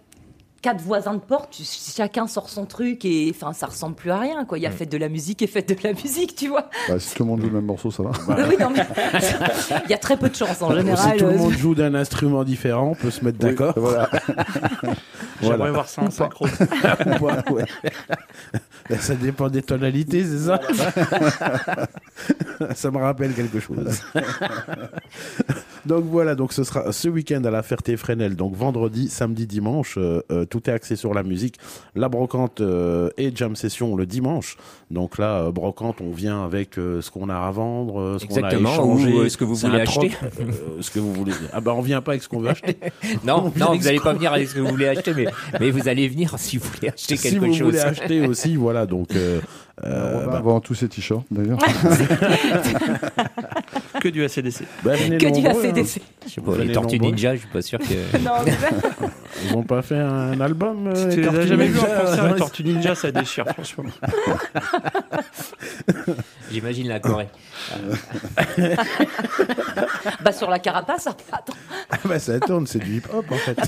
[0.63, 1.59] quatre voisins de porte,
[1.97, 4.59] chacun sort son truc et enfin ça ressemble plus à rien quoi.
[4.59, 4.73] Il y a Mm.
[4.75, 6.69] fête de la musique et fête de la musique, tu vois.
[6.89, 8.11] Bah, si tout le monde joue le même morceau, ça va.
[8.49, 8.87] Oui, non, mais
[9.87, 11.13] il y a très peu de chance en général.
[11.13, 13.73] si tout le monde joue d'un instrument différent, on peut se mettre d'accord.
[13.77, 14.11] Oui, voilà.
[15.41, 15.73] J'aimerais Voilà.
[15.73, 16.47] voir ça en synchro.
[17.21, 17.65] Ouais.
[18.99, 20.61] Ça dépend des tonalités, c'est ça?
[22.75, 24.03] Ça me rappelle quelque chose.
[25.87, 29.97] Donc voilà, donc ce sera ce week-end à la Ferté-Fresnel, donc vendredi, samedi, dimanche.
[29.99, 31.57] euh, euh, tout est axé sur la musique.
[31.95, 34.57] La brocante euh, et jam session le dimanche.
[34.91, 38.43] Donc là, euh, brocante, on vient avec euh, ce qu'on a à vendre, ce qu'on
[38.43, 39.13] a échangé.
[39.13, 40.11] ou, euh, ce que vous voulez acheter.
[40.41, 41.33] euh, ce que vous voulez.
[41.53, 42.77] Ah bah on vient pas avec ce qu'on veut acheter.
[43.25, 45.27] Non, non, vous n'allez pas venir avec ce que vous voulez acheter, mais,
[45.61, 47.63] mais vous allez venir si vous voulez acheter si quelque vous chose.
[47.69, 48.87] voulez acheter aussi, voilà.
[48.87, 49.41] Donc euh,
[49.85, 51.59] euh, On va bah, avoir tous ces t-shirts, d'ailleurs.
[54.01, 54.63] Que du ACDC.
[54.83, 55.51] bah, que du hein.
[55.51, 56.01] ACDC.
[56.27, 57.11] Je sais pas, Vous les Tortues nombreux.
[57.13, 58.19] Ninja, je suis pas sûr que.
[58.19, 58.53] Non, mais-
[59.45, 61.83] Ils ont pas fait un album euh, Si tu les les as jamais vus en
[61.83, 63.85] Ninja, concert, euh, les Tortues Ninja, ça déchire, franchement.
[66.51, 67.29] J'imagine la Corée.
[70.23, 71.55] bah sur la carapace, attends.
[71.91, 73.59] Ah bah, ça tourne, c'est du hip-hop en fait.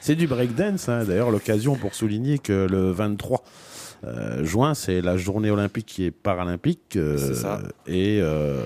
[0.00, 0.88] c'est du breakdance.
[0.88, 1.04] Hein.
[1.04, 3.69] D'ailleurs, l'occasion pour souligner que le 23 euh,
[4.42, 6.96] juin, c'est la journée olympique qui est paralympique.
[6.96, 7.60] euh, C'est ça.
[7.86, 8.62] Et euh,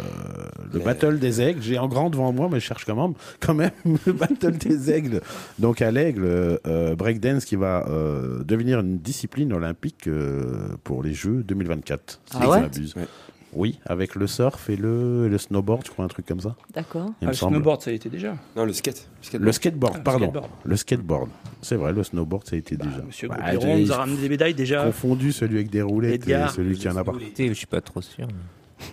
[0.72, 3.14] le Mais- Battle des Aigles, j'ai en grand devant moi, mais je cherche quand même,
[3.40, 3.70] quand même
[4.06, 5.20] le Battle des Aigles.
[5.58, 6.24] Donc à l'Aigle,
[6.66, 12.20] euh, breakdance qui va euh, devenir une discipline olympique euh, pour les Jeux 2024.
[12.30, 12.60] Si Ah je ouais?
[12.60, 12.94] m'abuse.
[12.96, 13.06] Ouais.
[13.54, 16.56] Oui, avec le surf et le, et le snowboard, je crois, un truc comme ça.
[16.72, 17.10] D'accord.
[17.22, 17.54] Ah, le semble.
[17.54, 18.34] snowboard, ça a été déjà.
[18.56, 19.08] Non, le skate.
[19.18, 19.44] Le skateboard.
[19.46, 20.24] Le skateboard, Ah, pardon.
[20.26, 20.50] skateboard.
[20.64, 21.30] Le skateboard.
[21.62, 23.02] C'est vrai, le snowboard, ça a été Bah, déjà.
[23.06, 23.36] Monsieur Bah,
[23.76, 24.84] nous a ramené des médailles déjà.
[24.84, 26.50] confondu celui avec des roulettes Edgar.
[26.50, 27.12] et celui qui en a pas.
[27.38, 28.26] Je suis pas trop sûr.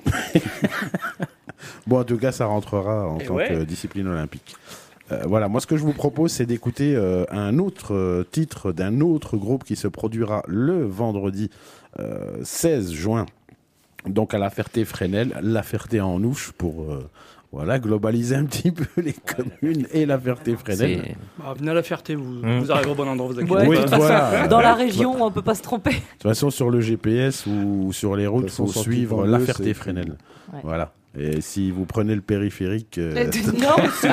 [1.88, 3.48] Bon, en tout cas, ça rentrera en Et tant ouais.
[3.50, 4.56] que discipline olympique.
[5.12, 8.72] Euh, voilà, moi ce que je vous propose, c'est d'écouter euh, un autre euh, titre
[8.72, 11.50] d'un autre groupe qui se produira le vendredi
[12.00, 13.26] euh, 16 juin,
[14.08, 17.10] donc à la Ferté-Fresnel, la Ferté en Ouche pour euh,
[17.52, 21.16] Voilà, globaliser un petit peu les communes et la Ferté-Fresnel.
[21.38, 23.76] Bah, venez à la Ferté, vous, vous arrivez au bon endroit, vous inquiétez Ouais, Oui,
[23.78, 23.90] de pas.
[23.90, 24.48] toute façon, voilà.
[24.48, 25.92] dans la région, on peut pas se tromper.
[25.92, 30.16] De toute façon, sur le GPS ou sur les routes, il faut suivre la Ferté-Fresnel.
[30.54, 30.60] Ouais.
[30.64, 30.94] Voilà.
[31.18, 33.76] Et si vous prenez le périphérique, euh, non.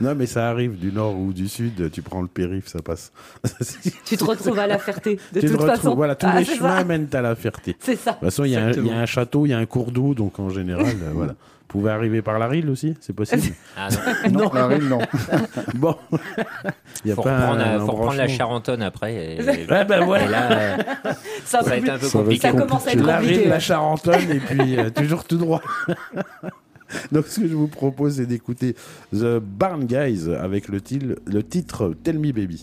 [0.00, 3.12] non mais ça arrive du nord ou du sud, tu prends le périph, ça passe.
[4.04, 5.18] tu te retrouves à la Ferté.
[5.32, 5.94] De tu te toute façon.
[5.94, 6.84] voilà, tous Ah, les c'est chemins ça.
[6.84, 7.76] mènent à la Ferté.
[7.80, 8.12] C'est ça.
[8.12, 8.98] De toute façon, il y, a un- il y a Exactement.
[9.00, 11.34] un château, il y a un cours d'eau, donc en général, euh, voilà.
[11.74, 13.42] Vous pouvez arriver par la Rille aussi, c'est possible.
[13.76, 13.88] Ah
[14.30, 15.00] non, Non, la Rille, non.
[15.74, 15.96] bon,
[17.04, 18.28] il faut pas reprendre, un faut reprendre la.
[18.28, 19.34] Charentonne après.
[19.38, 20.24] Et, Ouais, ben voilà.
[20.24, 20.76] et là, euh,
[21.44, 22.42] Ça, ça va être un peu Ça compliqué.
[22.48, 23.40] ça commence à être La compliqué.
[23.40, 23.58] Rille, la.
[23.58, 25.62] Charentonne, et puis euh, toujours tout droit.
[27.12, 28.74] Donc, ce que je vous propose, c'est d'écouter
[29.12, 32.62] The Barn Guys avec le, titre Tell Me Baby.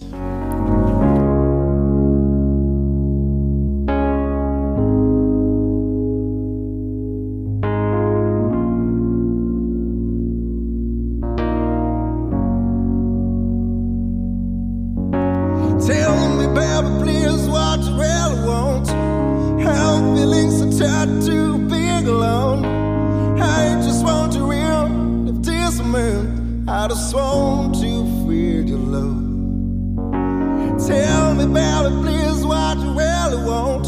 [30.87, 33.87] Tell me, baby, please, what you really want.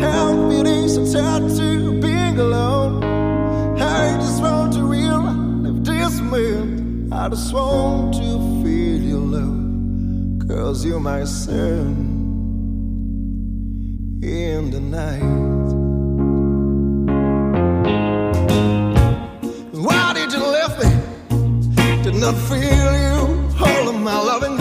[0.00, 3.02] How feeling so tired to being alone.
[3.80, 7.12] I just want to relive this moment.
[7.12, 8.28] I just want to
[8.62, 10.48] feel your love.
[10.48, 12.18] Cause you're my sun
[14.22, 15.70] in the night.
[19.72, 20.90] Why did you leave me?
[22.02, 23.19] Did not feel you,
[24.10, 24.59] my loving.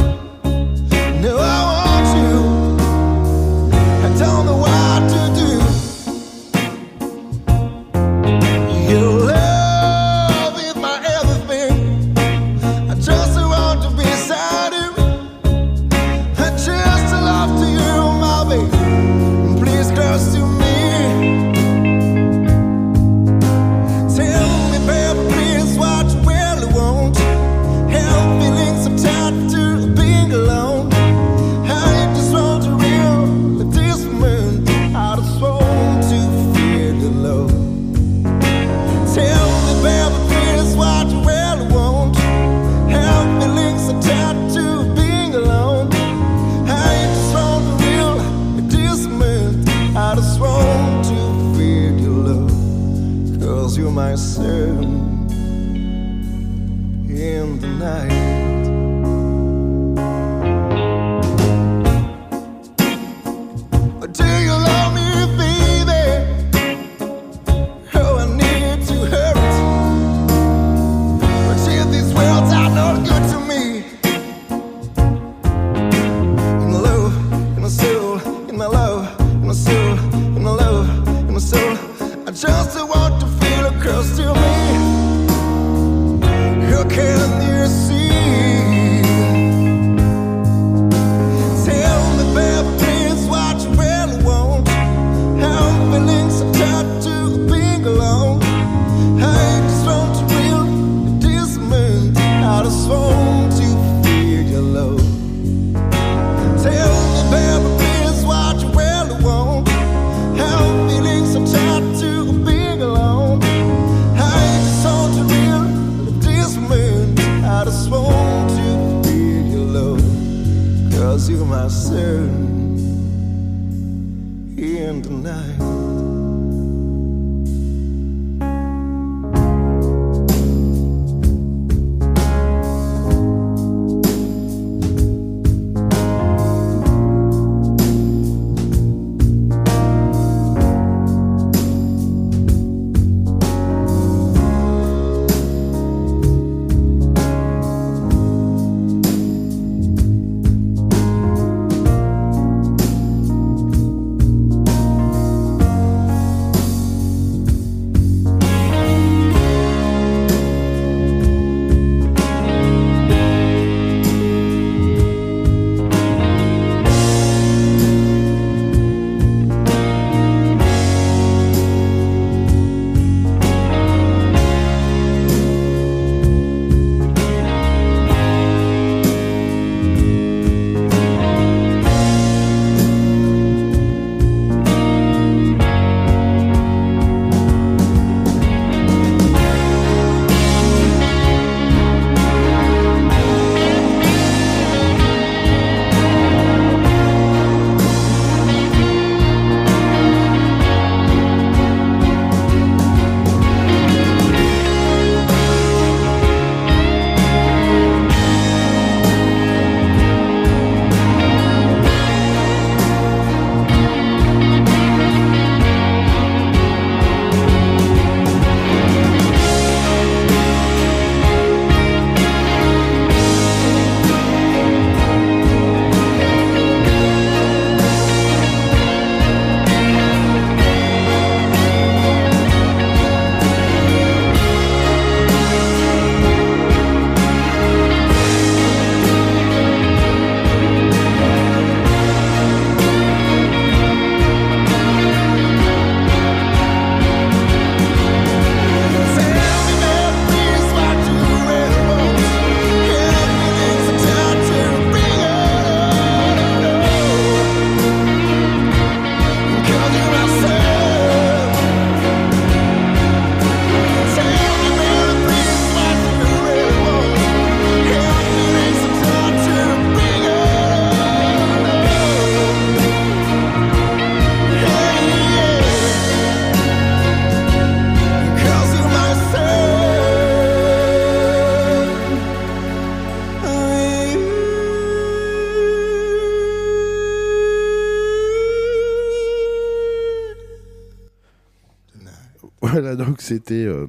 [292.72, 293.88] Voilà, donc c'était euh,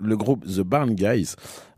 [0.00, 1.34] le groupe The Barn Guys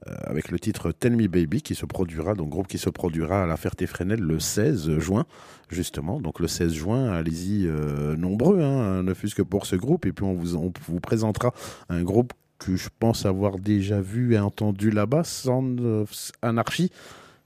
[0.09, 3.45] euh, avec le titre Tell Me Baby qui se produira, donc groupe qui se produira
[3.45, 5.27] à la Ferté-Fresnel le 16 juin,
[5.69, 6.21] justement.
[6.21, 10.05] Donc le 16 juin, allez-y euh, nombreux, hein, ne fût-ce que pour ce groupe.
[10.07, 11.55] Et puis on vous, présentera
[11.89, 16.91] un groupe que je pense avoir déjà vu et entendu là-bas, Sound of Anarchy.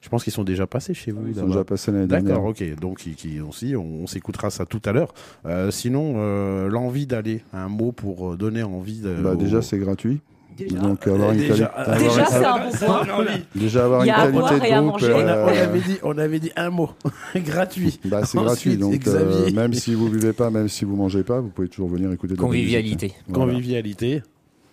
[0.00, 1.26] Je pense qu'ils sont déjà passés chez vous.
[1.28, 2.34] Ils sont déjà passés l'année dernière.
[2.34, 2.62] D'accord, ok.
[2.80, 5.12] Donc, qui, qui aussi, on, on s'écoutera ça tout à l'heure.
[5.46, 9.14] Euh, sinon, euh, l'envie d'aller, un mot pour euh, donner envie de.
[9.14, 10.20] Bah, aux- déjà, c'est gratuit.
[10.56, 10.78] Déjà.
[10.78, 13.24] Donc avoir une Déjà, quali- euh, avoir Déjà, c'est un bon point.
[13.54, 15.02] Déjà avoir une qualité et à de groupe.
[15.02, 16.90] on, euh, avait dit, on avait dit un mot,
[17.36, 18.00] gratuit.
[18.06, 19.48] Bah, c'est gratuit, donc Xavier.
[19.48, 22.10] euh, même si vous buvez pas, même si vous mangez pas, vous pouvez toujours venir
[22.10, 22.42] écouter de la.
[22.42, 23.12] Convivialité.
[23.28, 23.52] Voilà.
[23.52, 24.22] Convivialité.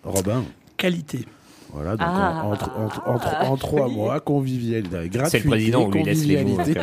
[0.04, 0.44] Robin.
[0.78, 1.26] Qualité.
[1.74, 2.42] Voilà, donc Ah.
[2.44, 5.08] en, entre, entre, entre, en trois mois, convivialité.
[5.08, 6.56] Gratuité, C'est le président, on lui laisse les mots.
[6.56, 6.74] même.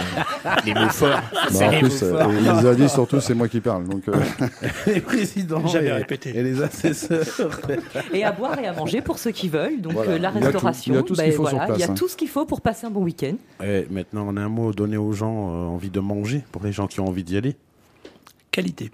[0.65, 1.09] Les mots forts.
[1.53, 2.21] Bah, les mots forts.
[2.29, 3.87] euh, il les a dit surtout, c'est moi qui parle.
[3.87, 4.13] Donc, euh,
[4.87, 6.37] les présidents et, répété.
[6.37, 7.59] et les assesseurs.
[8.13, 9.79] Et à boire et à manger pour ceux qui veulent.
[9.81, 10.11] Donc Voilà.
[10.11, 11.43] euh, la Il y a tout- restauration, il y a tout ce ben qu'il faut
[11.43, 11.93] voilà, hein.
[11.95, 13.35] tout ce qu'il faut pour passer un bon week-end.
[13.63, 16.87] Et maintenant, en un mot, donner aux gens euh, envie de manger, pour les gens
[16.87, 17.55] qui ont envie d'y aller.
[18.51, 18.91] Qualité.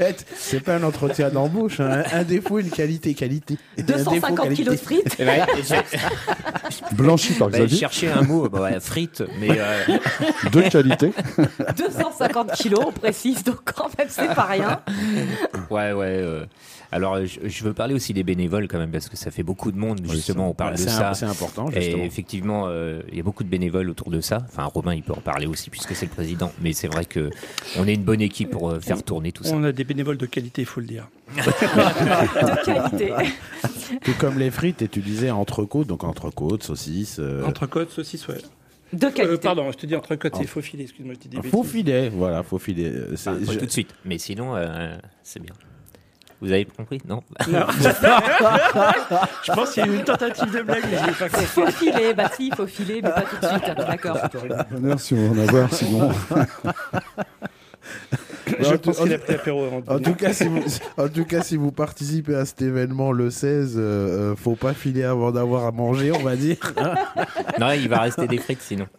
[0.00, 2.04] Eh, C'est pas un entretien d'embauche, hein.
[2.12, 3.58] un défaut, une qualité, qualité.
[3.78, 4.54] Un défaut, 250 qualité.
[4.62, 5.16] kilos de frites.
[5.18, 9.48] Eh ben, j'ai- blanchi par bah, je Xavier, cherchais un mot, bah, ouais, frites, mais
[9.58, 9.98] euh,
[10.52, 11.12] de qualité.
[11.76, 14.80] 250 kilos, on précise, donc quand même, c'est pas rien.
[15.70, 16.06] ouais, ouais.
[16.06, 16.44] euh,
[16.90, 19.70] alors, je, je veux parler aussi des bénévoles quand même, parce que ça fait beaucoup
[19.72, 21.12] de monde, justement, on parle de ça.
[21.14, 22.04] C'est important, Et justement.
[22.04, 24.38] effectivement, euh, il y a beaucoup de bénévoles autour de ça.
[24.48, 26.50] Enfin, Romain, il peut en parler aussi puisque c'est le président.
[26.62, 27.30] Mais c'est vrai que
[27.76, 29.50] on est une bonne équipe pour euh, faire tourner tout ça.
[29.54, 31.08] On a des bénévoles de qualité, il faut le dire.
[31.36, 33.12] De qualité.
[34.04, 37.16] Tout comme les frites, et tu disais entrecôte, donc entrecôte, saucisse.
[37.18, 38.38] euh, Entrecôte, saucisse, ouais.
[38.92, 39.38] De Euh, qualité.
[39.42, 42.08] pardon, je te dis entrecôte, c'est faux filet, excuse-moi, je te dis des Faux filet,
[42.08, 42.92] voilà, faux filet.
[43.16, 43.94] C'est- Enfin, je- tout de suite.
[44.06, 45.52] Mais sinon, euh, c'est bien.
[46.40, 47.66] Vous avez compris Non Non.
[49.42, 51.46] je pense qu'il y a eu une tentative de blague, mais je pas compris.
[51.46, 53.64] Faut filer, bah si, faut filer, mais pas tout de suite.
[53.68, 54.18] hein, D'accord.
[54.76, 56.10] Honneur si on va en avoir, sinon.
[58.58, 60.08] Je En pense tout- qu'il a pris l'apéro avant de En venir.
[60.08, 60.62] tout, cas, si vous,
[60.96, 63.80] en tout cas, si vous participez à cet événement le 16, euh,
[64.32, 66.56] euh, faut pas filer avant d'avoir à manger, on va dire.
[67.60, 68.86] Non, il va rester des frites sinon.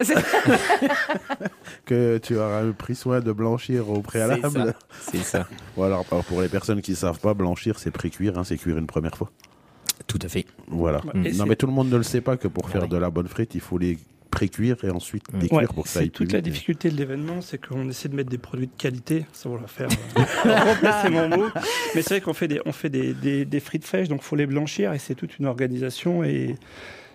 [1.86, 4.74] que tu auras pris soin de blanchir au préalable.
[5.00, 5.46] C'est ça.
[5.76, 8.78] Ou alors, alors, pour les personnes qui savent pas, blanchir, c'est pré-cuire, hein, c'est cuire
[8.78, 9.30] une première fois.
[10.06, 10.44] Tout à fait.
[10.68, 11.00] Voilà.
[11.14, 12.88] Ouais, non, mais tout le monde ne le sait pas que pour faire Ouais.
[12.88, 13.98] de la bonne frite, il faut les
[14.30, 16.52] pré-cuire et ensuite décuire Ouais, pour que ça c'est aille plus toute la vite.
[16.52, 19.88] difficulté de l'événement, c'est qu'on essaie de mettre des produits de qualité, ça va faire
[20.16, 21.46] euh, remplacer mon mot.
[21.94, 24.36] Mais c'est vrai qu'on fait des, on fait des, des, des frites fraîches, donc faut
[24.36, 26.54] les blanchir et c'est toute une organisation et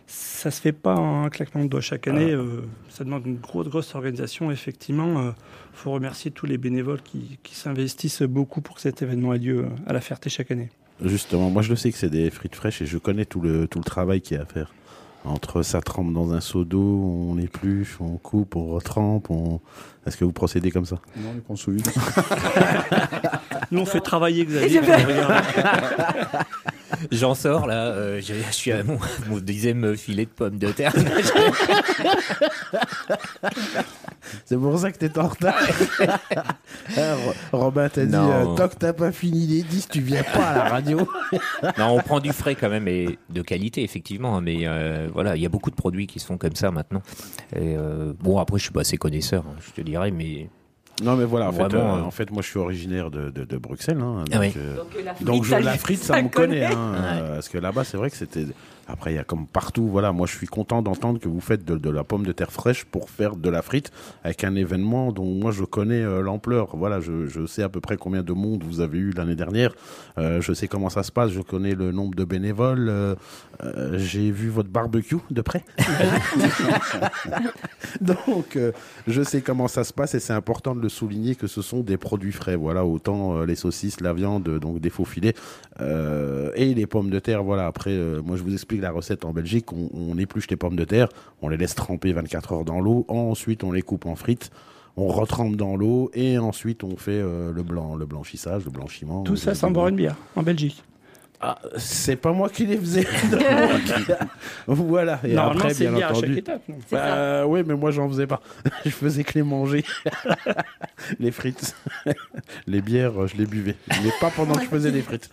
[0.07, 2.31] ça se fait pas en un claquement de doigts chaque année.
[2.33, 2.35] Ah.
[2.37, 4.51] euh, ça demande une grosse grosse organisation.
[4.51, 5.33] Effectivement, il
[5.73, 9.59] faut remercier tous les bénévoles qui, qui s'investissent beaucoup pour que cet événement ait lieu
[9.65, 10.69] euh, à la Ferté chaque année.
[11.03, 13.67] Justement, moi je le sais que c'est des frites fraîches et je connais tout le,
[13.67, 14.73] tout le travail qu'il y a à faire.
[15.25, 19.59] Entre ça trempe dans un seau d'eau, on épluche, on coupe, on retrempe, on...
[20.05, 20.97] Est-ce que vous procédez comme ça?
[21.17, 21.71] Non, les prend sous.
[23.71, 24.81] Nous, on fait travailler Xavier.
[27.11, 28.97] J'en sors là, euh, je, je suis à mon,
[29.27, 30.93] mon dixième filet de pommes de terre.
[34.45, 35.55] C'est pour ça que t'es en retard.
[36.97, 37.15] Hein,
[37.51, 40.47] Ro- Robin t'a dit, euh, tant que t'as pas fini les 10, tu viens pas
[40.49, 41.07] à la radio.
[41.77, 45.41] non, on prend du frais quand même et de qualité effectivement, mais euh, voilà, il
[45.41, 47.01] y a beaucoup de produits qui se font comme ça maintenant.
[47.55, 50.47] Et euh, bon, après, je suis pas assez connaisseur, hein, je te dirais, mais
[51.03, 53.29] Non mais voilà, en, fait, Vraiment, euh, euh, en fait, moi je suis originaire de,
[53.29, 53.99] de, de Bruxelles.
[54.01, 54.53] hein, donc, Ah oui.
[54.57, 56.63] euh, Donc, la frite, Donc je, ça, la lui- frite, ça, ça me connaît.
[56.65, 58.45] hein, euh, Parce que là-bas, c'est vrai que c'était.
[58.87, 59.87] Après, il y a comme partout.
[59.87, 62.85] Voilà, moi, je suis content d'entendre que vous faites de, la pomme de terre fraîche
[62.85, 63.91] pour faire de la frite
[64.23, 66.75] avec un événement dont moi je connais euh, l'ampleur.
[66.75, 69.73] Voilà, je, sais à peu près combien de monde vous avez eu l'année dernière.
[70.17, 71.31] Euh, je sais comment ça se passe.
[71.31, 72.89] Je connais le nombre de bénévoles.
[72.89, 73.15] euh,
[73.97, 75.63] J'ai vu votre barbecue de près.
[78.01, 78.57] Donc,
[79.07, 81.81] je sais comment ça se passe et c'est important de le souligner que ce sont
[81.81, 82.55] des produits frais.
[82.55, 85.33] Voilà, autant les saucisses, la viande, donc des faux filets
[85.79, 87.43] et les pommes de terre.
[87.43, 89.71] Voilà, après, moi je vous explique la recette en Belgique.
[89.73, 91.09] On, on épluche les pommes de terre,
[91.41, 93.05] on les laisse tremper 24 heures dans l'eau.
[93.07, 94.51] Ensuite, on les coupe en frites.
[94.97, 99.23] On retrempe dans l'eau et ensuite on fait euh, le blanc, le blanchissage, le blanchiment.
[99.23, 100.83] Tout ça sans boire une bière en Belgique.
[101.41, 103.05] Ah, c'est pas moi qui les faisais.
[104.67, 105.19] voilà.
[105.23, 106.37] Et Normalement, après, c'est bien lié à chaque entendu.
[106.37, 106.61] étape.
[106.91, 108.41] Bah, oui, mais moi j'en faisais pas.
[108.85, 109.83] je faisais que les manger.
[111.19, 111.75] les frites.
[112.67, 113.75] les bières, euh, je les buvais.
[114.03, 115.29] Mais pas pendant que je faisais les frites.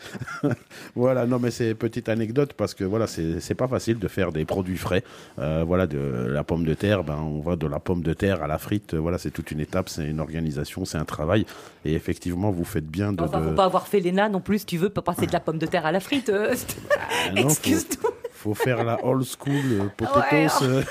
[0.94, 4.32] voilà, non, mais c'est petite anecdote parce que voilà, c'est c'est pas facile de faire
[4.32, 5.04] des produits frais.
[5.38, 8.42] Euh, voilà, de la pomme de terre, ben, on va de la pomme de terre
[8.42, 8.94] à la frite.
[8.94, 11.46] Voilà, c'est toute une étape, c'est une organisation, c'est un travail.
[11.84, 13.22] Et effectivement, vous faites bien de.
[13.22, 15.32] Enfin, de- faut pas avoir fait l'ENA non plus, si tu veux, pas passer de
[15.32, 16.28] la pomme de terre à la frite.
[16.30, 16.54] euh,
[16.90, 18.10] Ah non, faut- Excuse-toi.
[18.32, 20.32] Faut faire la old school euh, potatoes.
[20.32, 20.82] Ouais, euh,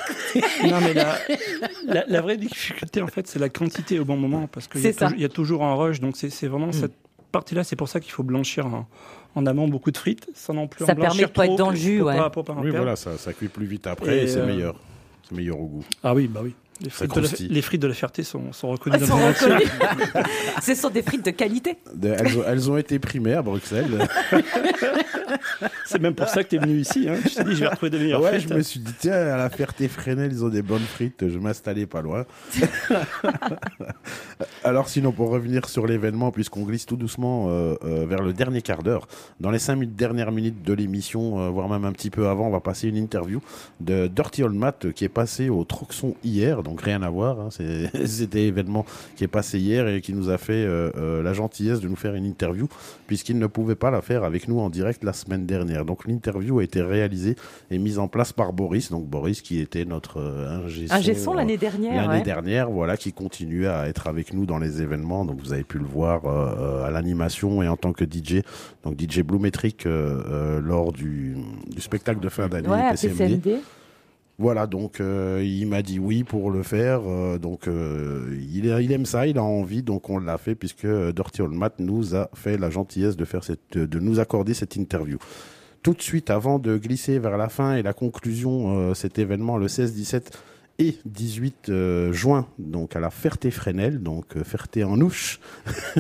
[0.69, 1.17] Non, mais la,
[1.85, 4.47] la, la vraie difficulté, en fait, c'est la quantité au bon moment.
[4.47, 5.09] Parce qu'il y, ça.
[5.17, 5.99] y a toujours un rush.
[5.99, 6.73] Donc, c'est c'est vraiment Mm.
[6.73, 6.93] cette
[7.33, 7.65] partie-là.
[7.65, 8.87] C'est pour ça qu'il faut blanchir en,
[9.35, 11.53] en amont beaucoup de frites, sans non plus Ça en blanchir permet de pas trop
[11.53, 12.15] être dans le jus, ouais.
[12.17, 12.77] pas- pas Oui, perdre.
[12.77, 14.75] voilà, ça, ça cuit plus vite après et, Et, c'est euh, meilleur.
[15.27, 15.83] C'est meilleur au goût.
[16.03, 16.55] Ah oui, bah oui.
[16.82, 19.21] Les frites, de la, les frites de la Ferté sont, sont reconnues dans sont le
[19.21, 19.47] monde entier.
[19.47, 20.25] reconnues.
[20.61, 21.77] Ce sont des frites de qualité.
[21.93, 24.07] De- elles, ont, elles ont été primées à Bruxelles.
[25.86, 27.07] C'est même pour ça que tu es venu ici.
[27.09, 27.15] Hein.
[27.23, 28.49] Je t'ai dit, je vais retrouver des meilleures ouais, frites.
[28.49, 31.39] je me suis dit, tiens, à la Ferté-Fresnel, ils ont des bonnes frites, je vais
[31.39, 32.25] m'installer pas loin.
[34.63, 38.61] Alors, sinon, pour revenir sur l'événement, puisqu'on glisse tout doucement euh, euh, vers le dernier
[38.61, 39.07] quart d'heure,
[39.39, 42.47] dans les cinq minutes, dernières minutes de l'émission, euh, voire même un petit peu avant,
[42.47, 43.41] on va passer une interview
[43.79, 47.39] de Dirty Old Matt qui est passé au Troxon hier, donc rien à voir.
[47.39, 47.49] hein,
[48.05, 51.82] C'était événement qui est passé hier et qui nous a fait euh, euh, la gentillesse
[51.82, 52.67] de nous faire une interview,
[53.07, 55.86] puisqu'il ne pouvait pas la faire avec nous en direct la semaine dernière.
[55.86, 57.36] Donc l'interview a été réalisée
[57.72, 60.59] et mise en place par Boris, donc Boris qui était notre euh,
[60.91, 61.95] ingé son, euh, l'année dernière.
[61.95, 62.22] L'année ouais.
[62.24, 65.26] dernière, voilà, qui continuait à être avec nous dans les événements.
[65.26, 68.41] Donc, vous avez pu le voir euh, à l'animation et en tant que DJ.
[68.84, 71.36] Donc, DJ Blumetric euh, lors du,
[71.67, 73.17] du spectacle de fin d'année Ouais, PCMD.
[73.41, 73.59] PCMD.
[74.41, 77.01] Voilà, donc euh, il m'a dit oui pour le faire.
[77.05, 79.83] euh, donc, euh, il, aime ça, il a envie.
[79.83, 83.77] Donc, on l'a fait puisque Dirty Old nous a fait la gentillesse de, faire cette,
[83.77, 85.19] de nous accorder cette interview.
[85.83, 89.67] Tout de suite, avant de glisser vers la fin et la conclusion, cet événement le
[89.67, 90.31] 16, 17
[90.79, 95.39] et 18 euh, juin, donc à la Ferté-Fresnel, donc Ferté en ouche,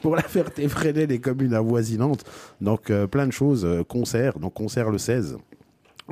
[0.00, 2.24] pour, la Ferté-Fresnel et communes avoisinantes.
[2.62, 5.36] Donc plein de choses, concert, donc concert le 16.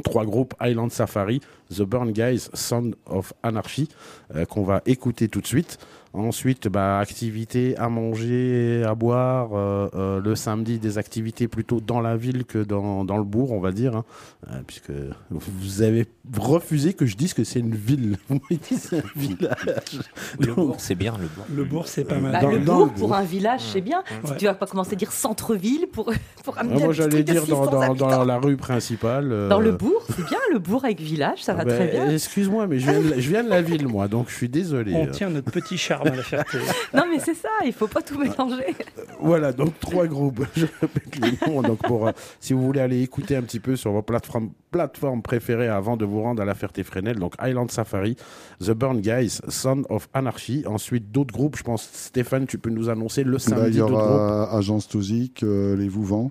[0.03, 1.41] Trois groupes, Island Safari,
[1.75, 3.89] The Burn Guys, Sound of Anarchy,
[4.35, 5.79] euh, qu'on va écouter tout de suite.
[6.13, 9.51] Ensuite, bah, activités à manger, à boire.
[9.55, 13.53] euh, euh, le samedi, des activités plutôt dans la ville que dans, dans le bourg,
[13.53, 13.95] on va dire.
[13.97, 14.05] hein.
[14.51, 14.91] Euh, puisque
[15.31, 16.07] vous avez
[16.37, 18.17] refusé que je dise que c'est une ville.
[18.29, 20.01] Vous m'avez dit c'est un village.
[20.39, 21.45] Le Donc, bourg, c'est bien, le bourg.
[21.55, 22.33] Le bourg, c'est pas mal.
[22.33, 24.03] Bah, Dans- le dans bourg, le pour un village, c'est bien.
[24.25, 24.37] Ouais.
[24.37, 26.13] Tu vas pas commencer à dire centre-ville pour,
[26.45, 29.31] pour un ah, moi, j'allais dire dans, 600 dans, la rue principale.
[29.33, 30.39] euh, Dans le bourg, c'est bien.
[30.53, 32.11] Le bourg avec village, ça va ah ben, très bien.
[32.11, 34.49] Excuse-moi, mais je viens, de, la- je viens de la ville, moi, donc je suis
[34.49, 34.93] désolé.
[34.95, 35.77] On tient notre petit
[36.07, 36.23] à la.
[36.95, 38.75] Non, mais c'est ça, il faut pas tout mélanger.
[39.21, 40.45] Voilà, donc trois groupes.
[40.57, 41.63] Je répète les noms.
[41.63, 45.23] Donc pour, euh, si vous voulez aller écouter un petit peu sur vos plateformes, plateformes
[45.23, 48.17] préférées avant de vous rendre à la Ferté-Fresnel, donc Island Safari,
[48.61, 50.65] The Burn Guys, Son of Anarchy.
[50.67, 51.57] Ensuite, d'autres groupes.
[51.57, 55.43] Je pense, Stéphane, tu peux nous annoncer le Bah, samedi il y aura Agence Tousic,
[55.43, 56.31] euh, Les Vouvants.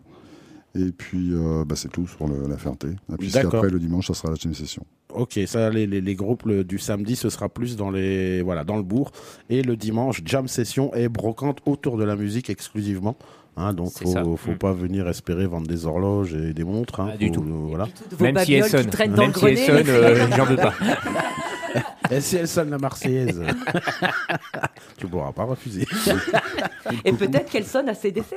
[0.76, 2.90] Et puis, euh, bah, c'est tout sur le- la Ferté.
[3.12, 3.56] Et puis, D'accord.
[3.56, 4.84] après, le dimanche, ça sera la chaîne session.
[5.14, 8.64] Ok, ça, les, les, les groupes le- du samedi, ce sera plus dans les, voilà,
[8.64, 9.12] dans le bourg.
[9.50, 13.16] Et le dimanche, jam session et brocante autour de la musique exclusivement.
[13.58, 14.24] Hein, donc, faut, ça.
[14.38, 14.58] faut Mm.
[14.58, 17.00] pas venir espérer vendre des horloges et des montres.
[17.00, 17.42] Hein, Pas du Faut- tout.
[17.42, 17.86] euh, voilà.
[17.88, 19.66] Toutes vos Même si elle babioles qui sonne, traînent dans même le si elle grenier.
[19.66, 20.36] sonne, les euh, flics.
[20.38, 20.74] j'en veux pas.
[22.12, 23.42] Et si elle sonne la Marseillaise,
[24.98, 25.86] tu pourras pas refuser.
[27.06, 28.36] Et peut-être qu'elle sonne à CDC.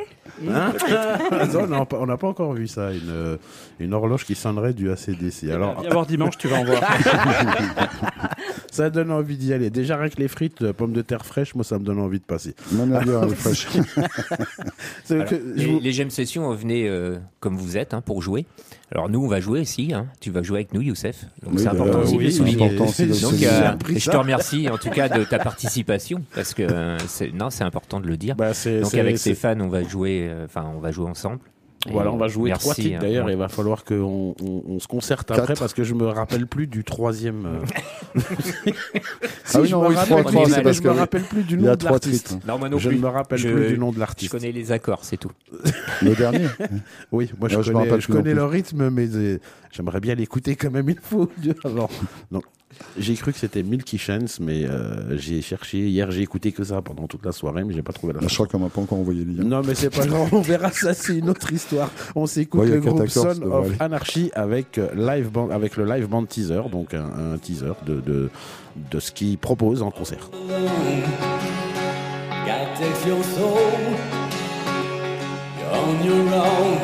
[0.49, 0.73] Hein
[1.55, 3.37] Non, non, on n'a pas encore vu ça, une, euh,
[3.81, 5.45] une horloge qui sonnerait du ACDC.
[5.51, 6.83] Alors, Viens voir dimanche, tu vas en voir.
[8.71, 9.71] ça donne envie d'y aller.
[9.71, 12.19] Déjà, rien que les frites, euh, pommes de terre fraîches, moi, ça me donne envie
[12.21, 12.55] de passer.
[12.73, 13.67] Même la bière, elle est fraîche.
[15.05, 18.47] C'est Alors, les, vous- les jam sessions, venez euh, comme vous êtes hein, pour jouer.
[18.95, 19.93] Alors nous, on va jouer aussi.
[19.95, 20.07] hein.
[20.21, 21.25] Tu vas jouer avec nous, Youssef.
[21.43, 22.67] Donc Oui, c'est bah, important aussi de souligner.
[23.49, 27.49] euh, je te remercie en tout cas de ta participation parce que euh, c'est non,
[27.51, 28.37] c'est important de le dire.
[28.37, 31.39] bah, c'est- Donc c'est- avec Stéphane, on va jouer, euh, enfin, on va jouer ensemble.
[31.91, 32.99] Voilà, on va jouer merci, trois titres hein.
[33.01, 33.27] d'ailleurs.
[33.27, 33.33] Ouais.
[33.33, 36.67] Il va falloir qu'on on, on se concerte après parce que je me rappelle plus
[36.67, 37.47] du troisième.
[37.47, 38.21] euh.
[39.45, 40.93] Si, Ah oui, je non, me oui, rappelle, trois, trois, mais c'est parce je me
[40.93, 42.39] que rappelle plus du nom a de l'artiste.
[42.47, 44.31] Non, non Je ne me rappelle Je- plus du nom de Je l'artiste.
[44.33, 45.31] connais les accords, c'est tout.
[46.03, 46.47] Le dernier.
[47.11, 49.39] Oui, moi je Ouais, je me connais, je non connais le rythme, mais euh,
[49.71, 51.27] j'aimerais bien l'écouter quand même une fois
[52.99, 55.79] j'ai cru que c'était Milky Chance, mais euh, j'ai cherché.
[55.89, 58.25] Hier, j'ai écouté que ça pendant toute la soirée, mais j'ai pas trouvé la Je
[58.29, 58.45] chanson.
[58.45, 59.45] crois qu'on m'a pas encore envoyé le lien.
[59.45, 61.91] Non, mais c'est pas grave, on verra ça, c'est une autre histoire.
[62.15, 63.77] On s'écoute Ouais, le groupe Son of aller.
[63.81, 68.01] Anarchy avec, euh, live band, avec le live band teaser, donc un, un teaser de,
[68.01, 68.31] de,
[68.91, 70.31] de ce qu'ils proposent en concert.
[72.45, 73.61] God takes your soul.
[75.59, 76.79] You're on your own.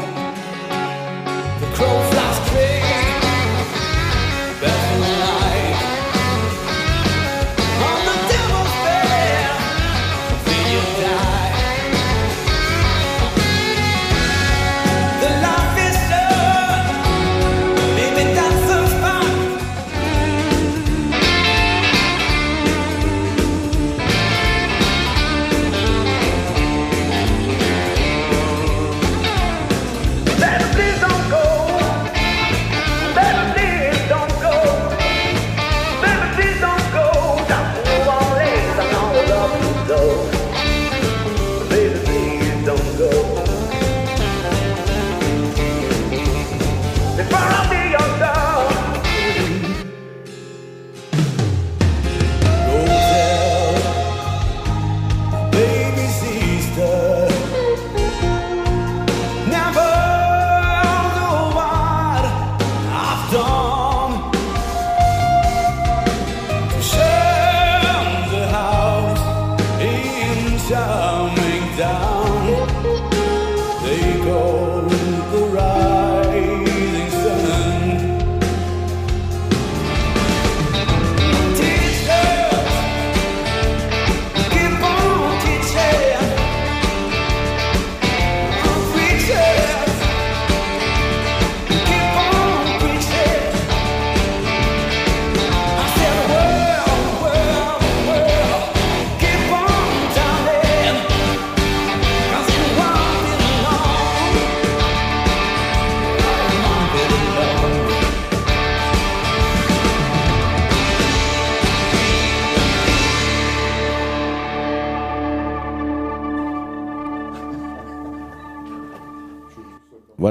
[1.61, 2.39] The crow flies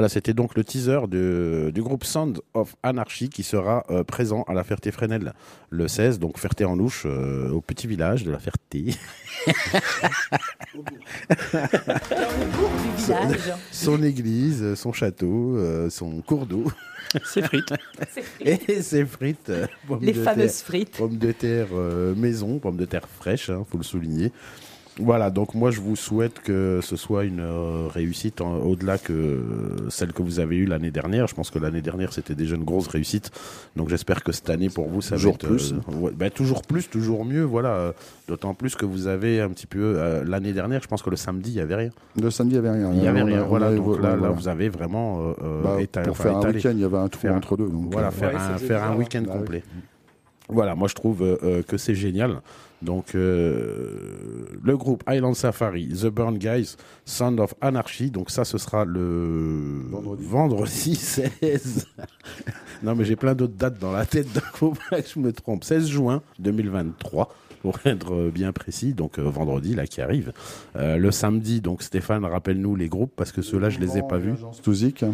[0.08, 4.42] Voilà, c'était donc le teaser de- du groupe Sound of Anarchy qui sera euh, présent
[4.48, 5.34] à la Ferté-Fresnel
[5.68, 8.84] le 16, donc Ferté en Ouche, euh, au petit village de la Ferté.
[8.84, 8.94] du
[12.96, 13.52] village.
[13.70, 16.64] son église, son château, euh, son cours d'eau.
[17.24, 17.72] C'est frites.
[18.40, 19.52] Et ses frites.
[19.86, 20.96] pommes Les de fameuses terre- frites.
[20.96, 24.32] Pommes de terre euh, maison, pommes de terre fraîches, il faut le souligner.
[25.00, 29.40] Voilà, donc moi je vous souhaite que ce soit une euh, réussite en- au-delà que
[29.90, 31.26] celle que vous avez eue l'année dernière.
[31.28, 33.30] Je pense que l'année dernière c'était déjà une grosse réussite.
[33.76, 35.72] Donc j'espère que cette année pour vous ça Toujours va être plus.
[35.72, 37.42] euh, ouais, bah, toujours plus, toujours mieux.
[37.44, 37.92] Voilà,
[38.26, 40.82] d'autant plus que vous avez un petit peu euh, l'année dernière.
[40.82, 41.90] Je pense que le samedi il y avait rien.
[42.20, 42.92] Le samedi, il n'y avait rien.
[42.92, 43.42] Il y avait a- rien.
[43.44, 44.34] Voilà, donc là, là voilà.
[44.34, 46.54] vous avez vraiment euh, Bah, éta- pour enfin, faire un étalé.
[46.56, 47.68] week-end, il y avait un trou Faire- entre deux.
[47.68, 49.60] Donc, Voilà, euh, faire, Ouais, un, week-end Bah oui.
[50.48, 52.40] Voilà, moi je trouve euh, euh, que c'est génial.
[52.80, 58.10] Donc euh, le groupe Island Safari, The Burn Guys, Sound of Anarchy.
[58.10, 60.24] Donc ça, ce sera le Vendredi.
[60.24, 60.94] vendredi
[61.42, 61.86] 16.
[62.82, 65.32] non, mais j'ai plein d'autres dates dans la tête, donc faut pas que je me
[65.32, 65.64] trompe.
[65.64, 67.34] 16 juin 2023.
[67.62, 70.32] Pour être bien précis, donc euh, vendredi là qui arrive.
[70.76, 74.18] Euh, le samedi, donc Stéphane, rappelle-nous les groupes parce que ceux-là je les ai pas
[74.18, 74.34] vus.
[74.62, 75.04] Touzik,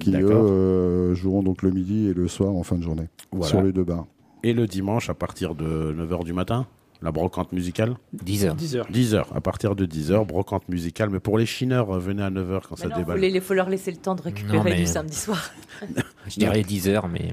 [0.00, 3.46] qui eux euh, joueront donc le midi et le soir en fin de journée Voilà.
[3.46, 4.06] sur les deux bars.
[4.42, 6.66] Et le dimanche à partir de 9h du matin,
[7.00, 7.94] la brocante musicale.
[8.12, 8.54] 10 heures.
[8.54, 8.88] 10 heures.
[8.92, 11.10] 10h, à partir de 10h, brocante musicale.
[11.10, 13.16] Mais pour les chineurs, euh, venez à 9h quand ça non, déballe.
[13.16, 15.50] faut les- faut leur laisser le temps de récupérer Non, mais- du samedi soir.
[16.28, 17.32] Je dirais 10 heures, mais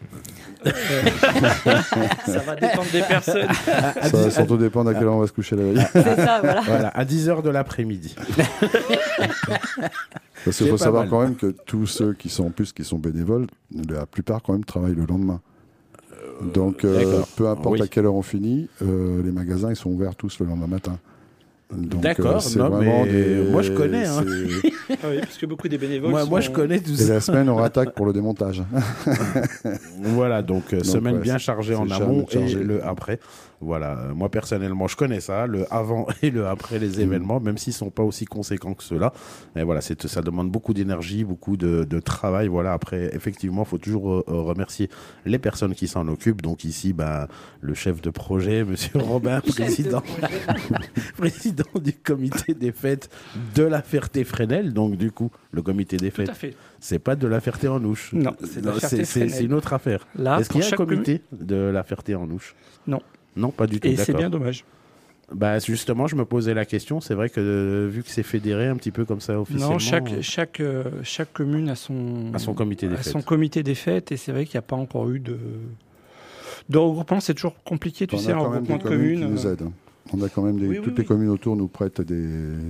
[2.25, 3.47] Ça va dépendre des personnes.
[3.67, 5.85] À Ça va dix- surtout dépendre à quelle heure on va se coucher la veille.
[5.93, 6.61] C'est ça, voilà.
[6.65, 8.15] Voilà, à 10h de l'après-midi.
[10.45, 11.09] Parce qu'il faut savoir mal.
[11.09, 13.47] quand même que tous ceux qui sont en plus qui sont bénévoles,
[13.89, 15.41] la plupart quand même travaillent le lendemain.
[16.41, 17.81] Donc euh, peu importe Oui.
[17.81, 20.97] à quelle heure on finit, euh, les magasins ils sont ouverts tous le lendemain matin.
[21.71, 24.23] Donc, D'accord, euh, des- moi, je connais, hein.
[24.89, 26.09] Ah oui, parce que beaucoup des bénévoles.
[26.09, 26.29] Moi, sont...
[26.29, 27.13] moi, je connais tout Et ça.
[27.13, 28.63] la semaine on rattaque pour le démontage.
[30.01, 32.59] Voilà, donc, euh, Donc, semaine ouais, bien chargée en amont chargé.
[32.59, 33.19] et le après.
[33.61, 37.57] Voilà, euh, moi personnellement, je connais ça, le avant et le après les événements, même
[37.57, 39.11] s'ils sont pas aussi conséquents que ceux-là.
[39.55, 42.47] Mais voilà, c'est ça demande beaucoup d'énergie, beaucoup de, de travail.
[42.47, 44.89] Voilà, après, effectivement, faut toujours euh, euh, remercier
[45.25, 46.41] les personnes qui s'en occupent.
[46.41, 47.27] Donc ici, ben,
[47.59, 50.03] le chef de projet, Monsieur Robin, président,
[51.17, 53.09] président du comité des fêtes
[53.55, 54.73] de la Ferté-Fresnel.
[54.73, 56.31] Donc du coup, le comité des fêtes,
[56.79, 58.13] c'est pas de la Ferté en Ouche.
[58.13, 60.07] Non, c'est une autre affaire.
[60.15, 62.55] Là, Est-ce qu'il y a un comité de la Ferté en Ouche?
[62.87, 63.01] Non.
[63.35, 63.87] Non, pas du tout.
[63.87, 64.63] Et c'est bien dommage.
[65.33, 67.01] Bah, justement, je me posais la question.
[67.01, 69.79] C'est vrai que euh, vu que c'est fédéré un petit peu comme ça officiellement, Non,
[69.79, 73.13] chaque, euh, chaque, euh, chaque commune a son, comité des a fêtes.
[73.13, 75.37] son comité des fêtes et c'est vrai qu'il n'y a pas encore eu de,
[76.69, 77.19] de regroupement.
[77.19, 79.71] C'est toujours compliqué, tu On sais, un regroupement de communes qui nous aident.
[80.13, 80.99] On a quand même des, Oui, oui, toutes oui.
[80.99, 82.25] les communes autour nous prêtent des,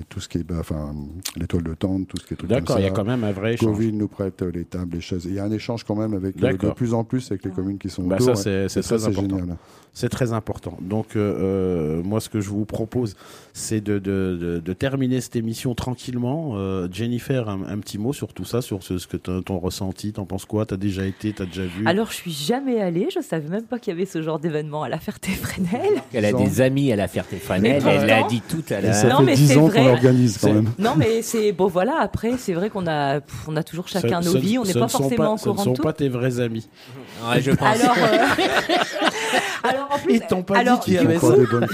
[0.09, 0.93] tout ce qui est, bah, enfin,
[1.37, 3.31] les toiles de tente, tout ce qui est D'accord, il y a quand même un
[3.31, 3.71] vrai échange.
[3.75, 5.25] Covid nous prête les tables, les chaises.
[5.25, 7.51] Il y a un échange quand même avec euh, de plus en plus avec les
[7.51, 8.35] communes qui sont Bah, autour.
[8.37, 9.37] ça, c'est- ça, très important.
[9.39, 9.57] génial.
[9.91, 10.77] C'est très important.
[10.81, 11.19] Donc, euh,
[11.99, 13.15] euh, moi, ce que je vous propose,
[13.53, 16.53] c'est de, de, de- de terminer cette émission tranquillement.
[16.55, 20.13] Euh, Jennifer, un, un petit mot sur tout ça, sur ce, ce que ton ressenti.
[20.13, 20.65] T'en penses quoi?
[20.65, 21.85] T'as déjà été T'as déjà vu?
[21.87, 23.07] Alors, je suis jamais allée.
[23.13, 26.01] Je savais même pas qu'il y avait ce genre d'événement à la Ferté-Fresnel.
[26.13, 27.28] Elle a des amis à la Ferté-Fresnel,
[27.61, 28.93] Mais elle l'a pourtant- dit tout à l'heure.
[28.93, 29.79] ça Non, fait mais 10 c'est ans vrai.
[29.79, 30.69] qu'on l'organise quand même.
[30.79, 31.67] Non, mais c'est bon.
[31.67, 31.97] Voilà.
[32.01, 34.57] Après, c'est vrai qu'on a, pff, on a toujours chacun nos vies.
[34.57, 36.67] On n'est pas forcément au Ce ne courant sont pas tes vrais amis.
[37.29, 37.67] Ouais, je pense.
[37.81, 38.17] Alors, euh,
[39.63, 41.19] alors en plus, Ils t'ont pas alors, dit qu'il y avait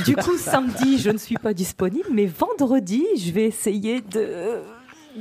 [0.06, 4.28] Du coup, samedi, je ne suis pas disponible, mais vendredi, je vais essayer de,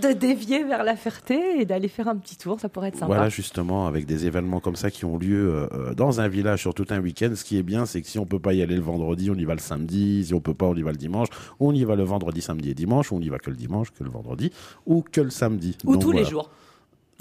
[0.01, 2.61] de dévier vers la Ferté et d'aller faire un petit tour.
[2.61, 3.07] Ça pourrait être sympa.
[3.07, 6.61] Voilà, justement, avec des événements comme ça qui ont lieu euh, euh, dans un village
[6.61, 7.33] sur tout un week-end.
[7.35, 9.35] Ce qui est bien, c'est que si on peut pas y aller le vendredi, on
[9.35, 10.27] y va le samedi.
[10.27, 11.29] Si on peut pas, on y va le dimanche.
[11.61, 13.13] On y va le vendredi, samedi et dimanche.
[13.13, 14.51] Ou on y va que le dimanche, que le vendredi,
[14.87, 15.77] ou que le samedi.
[15.85, 16.51] Ou Donc, tous les jours.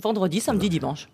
[0.01, 1.07] Vendredi, samedi, dimanche.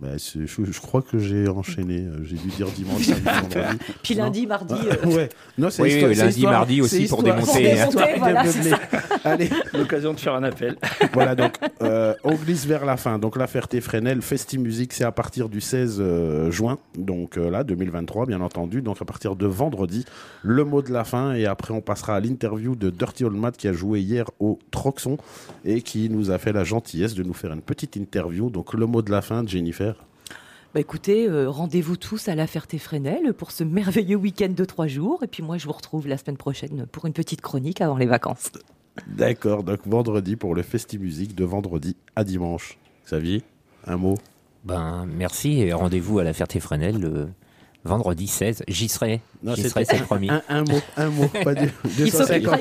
[0.00, 2.00] Bah, je, je crois que j'ai enchaîné.
[2.00, 3.78] euh, J'ai dû dire dimanche, samedi, vendredi.
[4.02, 4.24] Puis Non.
[4.24, 4.74] lundi, mardi.
[4.74, 5.28] euh, ouais.
[5.56, 7.88] Non, c'est Oui, histoire- oui, c'est lundi, histoire- mardi aussi pour démonter, hein.
[7.88, 8.42] de Voilà.
[9.24, 10.76] Allez, L'occasion de faire un appel.
[11.14, 13.18] voilà, donc euh, on glisse vers la fin.
[13.20, 17.62] Donc la Ferté-Fresnel, Festi Musique, c'est à partir du 16 euh, juin, donc euh, là,
[17.64, 18.82] 2023, bien entendu.
[18.82, 20.04] Donc à partir de vendredi,
[20.42, 21.34] le mot de la fin.
[21.34, 24.58] Et après, on passera à l'interview de Dirty Old Matt qui a joué hier au
[24.72, 25.18] Troxon
[25.64, 28.50] et qui nous a fait la gentillesse de nous faire une petite interview.
[28.50, 29.83] Donc le mot de la fin, Jennifer.
[30.74, 35.22] Bah écoutez, euh, rendez-vous tous à la Ferté-Fresnel pour ce merveilleux week-end de trois jours.
[35.22, 38.06] Et puis moi, je vous retrouve la semaine prochaine pour une petite chronique avant les
[38.06, 38.50] vacances.
[39.06, 42.76] D'accord, donc vendredi pour le Festi Musique, de vendredi à dimanche.
[43.06, 43.44] Xavier,
[43.86, 44.16] un mot?
[44.64, 47.28] Ben, merci et rendez-vous à la Ferté-Fresnel le
[47.84, 48.64] vendredi 16.
[48.66, 49.20] J'y serai.
[49.44, 50.30] Non, J'y c'était- serai, c'est promis.
[50.30, 51.68] un, un mot, un mot, pas du
[51.98, 52.56] Il s'occupera-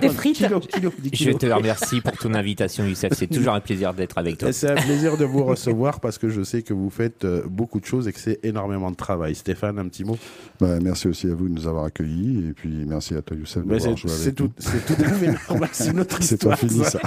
[0.00, 0.36] des frites.
[0.36, 3.12] Kilos, kilos, dix Je te remercie pour ton invitation, Youssef.
[3.12, 4.52] C'est toujours un plaisir d'être avec toi.
[4.52, 7.78] C'est un plaisir de vous recevoir parce que je sais que vous faites euh, beaucoup
[7.78, 9.34] de choses et que c'est énormément de travail.
[9.36, 10.18] Stéphane, un petit mot
[10.60, 13.64] Bah, merci aussi à vous de nous avoir accueillis et puis merci à toi Youssef
[13.64, 14.52] d'avoir C'est joué c'est avec tout, nous.
[14.58, 16.58] c'est tout à fait normal, c'est notre C'est pas histoire.
[16.58, 16.98] fini ça.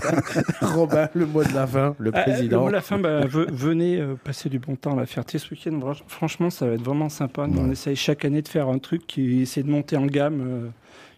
[0.62, 2.62] Robin, le mot de la fin, le Ah, le président.
[2.62, 5.38] mot de la fin, bah, ve- venez euh, passer du bon temps à la Ferté
[5.38, 5.78] ce week-end.
[6.08, 7.48] Franchement, ça va être vraiment sympa.
[7.48, 10.42] Nous, on essaye chaque année de faire un truc qui essaie de monter en gamme.
[10.42, 10.70] euh,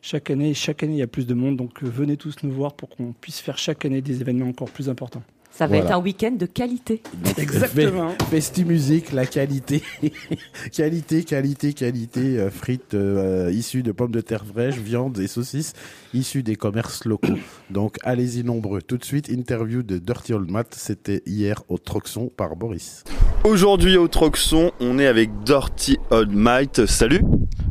[0.01, 1.57] chaque année, chaque année, il y a plus de monde.
[1.57, 4.69] Donc, euh, venez tous nous voir pour qu'on puisse faire chaque année des événements encore
[4.69, 5.23] plus importants.
[5.59, 5.89] Ça va Voilà.
[5.89, 7.01] être un week-end de qualité.
[7.37, 8.11] Exactement.
[8.13, 9.83] Fe- Festi Musique, la qualité.
[10.71, 12.39] qualité, qualité, qualité.
[12.39, 15.73] euh, frites euh, issues de pommes de terre fraîches, viande et saucisses
[16.13, 17.37] issues des commerces locaux.
[17.69, 18.81] Donc allez-y nombreux.
[18.81, 20.73] Tout de suite, interview de Dirty Old Matt.
[20.77, 23.03] C'était hier au Troxon par Boris.
[23.43, 26.85] Aujourd'hui au Troxon, on est avec Dirty Old Might.
[26.85, 27.21] Salut.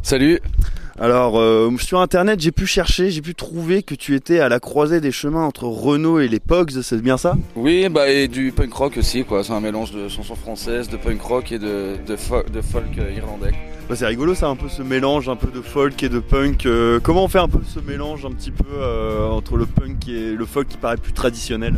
[0.02, 0.40] Salut.
[1.00, 4.58] Alors euh, sur internet, j'ai pu chercher, j'ai pu trouver que tu étais à la
[4.58, 7.36] croisée des chemins entre Renault et les Pogs, c'est bien ça?
[7.54, 9.44] Oui, bah et du punk rock aussi, quoi.
[9.44, 12.98] C'est un mélange de chansons françaises, de punk rock et de, de, fo- de folk
[12.98, 13.52] euh, irlandais.
[13.88, 16.66] Bah, C'est rigolo ça, un peu ce mélange un peu de folk et de punk.
[16.66, 20.08] Euh, comment on fait un peu ce mélange un petit peu euh, entre le punk
[20.08, 21.74] et le folk qui paraît plus traditionnel?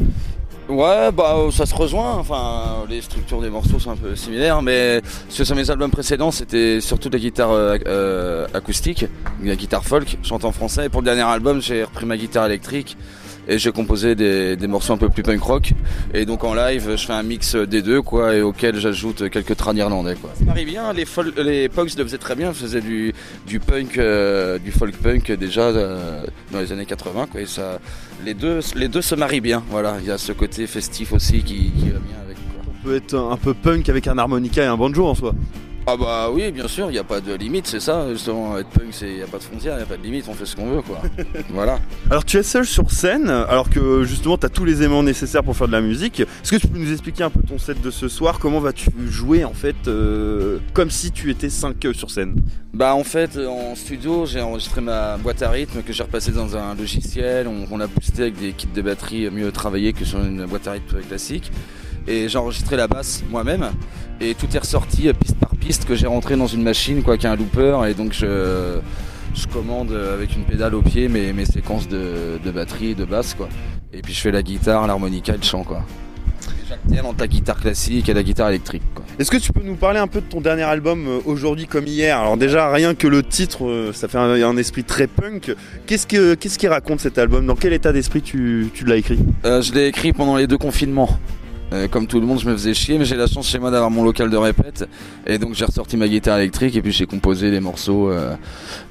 [0.71, 2.12] Ouais, bah euh, ça se rejoint.
[2.16, 6.81] Enfin, les structures des morceaux sont un peu similaires, mais sur mes albums précédents, c'était
[6.81, 9.05] surtout de la guitare euh, euh, acoustique,
[9.43, 10.87] de la guitare folk, chante en français.
[10.87, 12.97] Et pour le dernier album, j'ai repris ma guitare électrique
[13.49, 15.73] et j'ai composé des, des morceaux un peu plus punk rock.
[16.14, 19.57] Et donc en live, je fais un mix des deux, quoi, et auquel j'ajoute quelques
[19.57, 20.31] trans irlandais, quoi.
[20.39, 20.93] Ça m'arrive bien.
[20.93, 22.53] Les, fol- les le faisaient très bien.
[22.53, 23.12] Faisaient du,
[23.47, 23.99] du punk,
[24.62, 27.41] du folk punk déjà dans les années 80, quoi.
[27.41, 27.81] Et ça,
[28.25, 29.62] les deux, se marient bien.
[29.71, 32.37] Voilà, il y a ce côté festif aussi qui, va bien avec.
[32.68, 35.35] On peut être un peu punk avec un harmonica et un banjo en soi.
[35.87, 38.07] Ah bah oui, bien sûr, il n'y a pas de limite, c'est ça.
[38.12, 40.26] Justement, être punk, il n'y a pas de frontières, il n'y a pas de limite,
[40.28, 41.01] on fait ce qu'on veut, quoi.
[41.51, 41.81] voilà.
[42.11, 45.43] Alors tu es seul sur scène, alors que justement tu as tous les aimants nécessaires
[45.43, 46.20] pour faire de la musique.
[46.20, 48.39] Est-ce que tu peux nous expliquer un peu ton set de ce soir?
[48.39, 52.37] Comment vas-tu jouer en fait euh, comme si tu étais 5 sur scène?
[52.74, 56.57] Bah en fait, en studio, j'ai enregistré ma boîte à rythme que j'ai repassée dans
[56.57, 57.49] un logiciel.
[57.49, 60.68] On, on a boosté avec des kits de batterie mieux travaillés que sur une boîte
[60.68, 61.51] à rythme classique.
[62.11, 63.70] Et j'ai enregistré la basse moi-même.
[64.20, 67.16] Et tout est ressorti euh, piste par piste que j'ai rentré dans une machine, quoi,
[67.16, 67.88] qui a un looper.
[67.88, 68.80] Et donc je,
[69.32, 73.04] je commande avec une pédale au pied mes, mes séquences de, de batterie et de
[73.04, 73.48] basse, quoi.
[73.92, 75.84] Et puis je fais la guitare, l'harmonica et le chant, quoi.
[76.68, 79.04] J'alterne entre la guitare classique et la guitare électrique, quoi.
[79.18, 81.86] Est-ce que tu peux nous parler un peu de ton dernier album euh, aujourd'hui comme
[81.86, 82.18] hier?
[82.18, 85.54] Alors déjà rien que le titre, euh, ça fait un, un esprit très punk.
[85.86, 87.46] Qu'est-ce que qu'est-ce qu'il raconte cet album?
[87.46, 89.18] Dans quel état d'esprit tu, tu l'as écrit?
[89.44, 91.18] Euh, je l'ai écrit pendant les deux confinements.
[91.73, 93.71] Euh, comme tout le monde, je me faisais chier, mais j'ai la chance chez moi
[93.71, 94.89] d'avoir mon local de répète.
[95.27, 98.11] Et donc j'ai ressorti ma guitare électrique et puis j'ai composé les morceaux.
[98.11, 98.35] euh,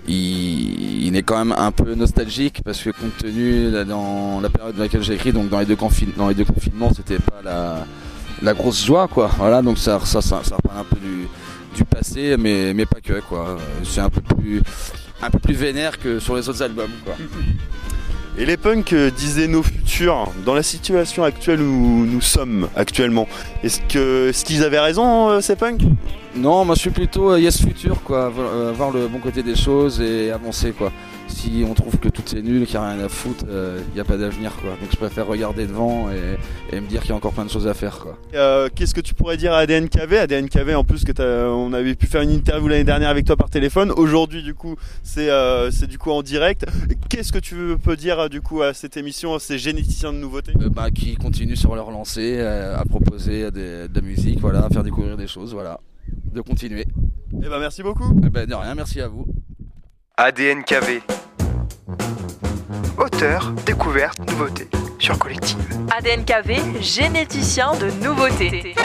[0.08, 4.84] il, est quand même un peu nostalgique parce que compte tenu dans la période dans
[4.84, 5.78] laquelle j'ai écrit, donc dans les deux,
[6.16, 7.42] dans les deux confinements, c'était pas
[8.42, 9.30] la, grosse joie, quoi.
[9.38, 11.28] Voilà, donc ça, ça, ça, ça un peu du,
[11.76, 13.58] du passé, mais, mais pas que, quoi.
[13.84, 14.62] C'est un peu plus,
[15.22, 17.16] un peu plus vénère que sur les autres albums, quoi.
[18.42, 23.28] Et les punks euh, disaient nos futurs, dans la situation actuelle où nous sommes actuellement,
[23.64, 25.82] est-ce que est-ce qu'ils avaient raison euh, ces punks?
[26.36, 29.56] Non, moi je suis plutôt euh, yes futur quoi, vo- voir le bon côté des
[29.56, 30.90] choses et avancer quoi.
[31.30, 34.00] Si on trouve que tout est nul, qu'il n'y a rien à foutre, il n'y
[34.00, 34.72] a pas d'avenir quoi.
[34.72, 36.38] Donc je préfère regarder devant et,
[36.76, 38.18] et me dire qu'il y a encore plein de choses à faire quoi.
[38.34, 41.12] Euh, Qu'est-ce que tu pourrais dire à ADNKV ADNKV en plus que
[41.50, 43.92] on avait pu faire une interview l'année dernière avec toi par téléphone.
[43.92, 46.66] Aujourd'hui du coup c'est euh, c'est du coup en direct.
[47.10, 50.54] Qu'est-ce que tu peux dire euh, du coup à cette émission, ces généticiens de nouveautés?
[50.62, 54.66] Euh, bah, qui continuent sur leur lancée, euh, à proposer des- de la musique, voilà,
[54.66, 55.80] à faire découvrir des choses, voilà.
[56.34, 56.86] De continuer.
[57.44, 58.12] Eh ben merci beaucoup.
[58.26, 59.26] Eh ben, de rien, merci à vous.
[60.22, 61.00] ADNKV.
[62.98, 64.68] Auteur, découverte, nouveauté
[65.00, 65.58] sur Collective.
[65.98, 68.76] ADNKV, généticien de nouveautés.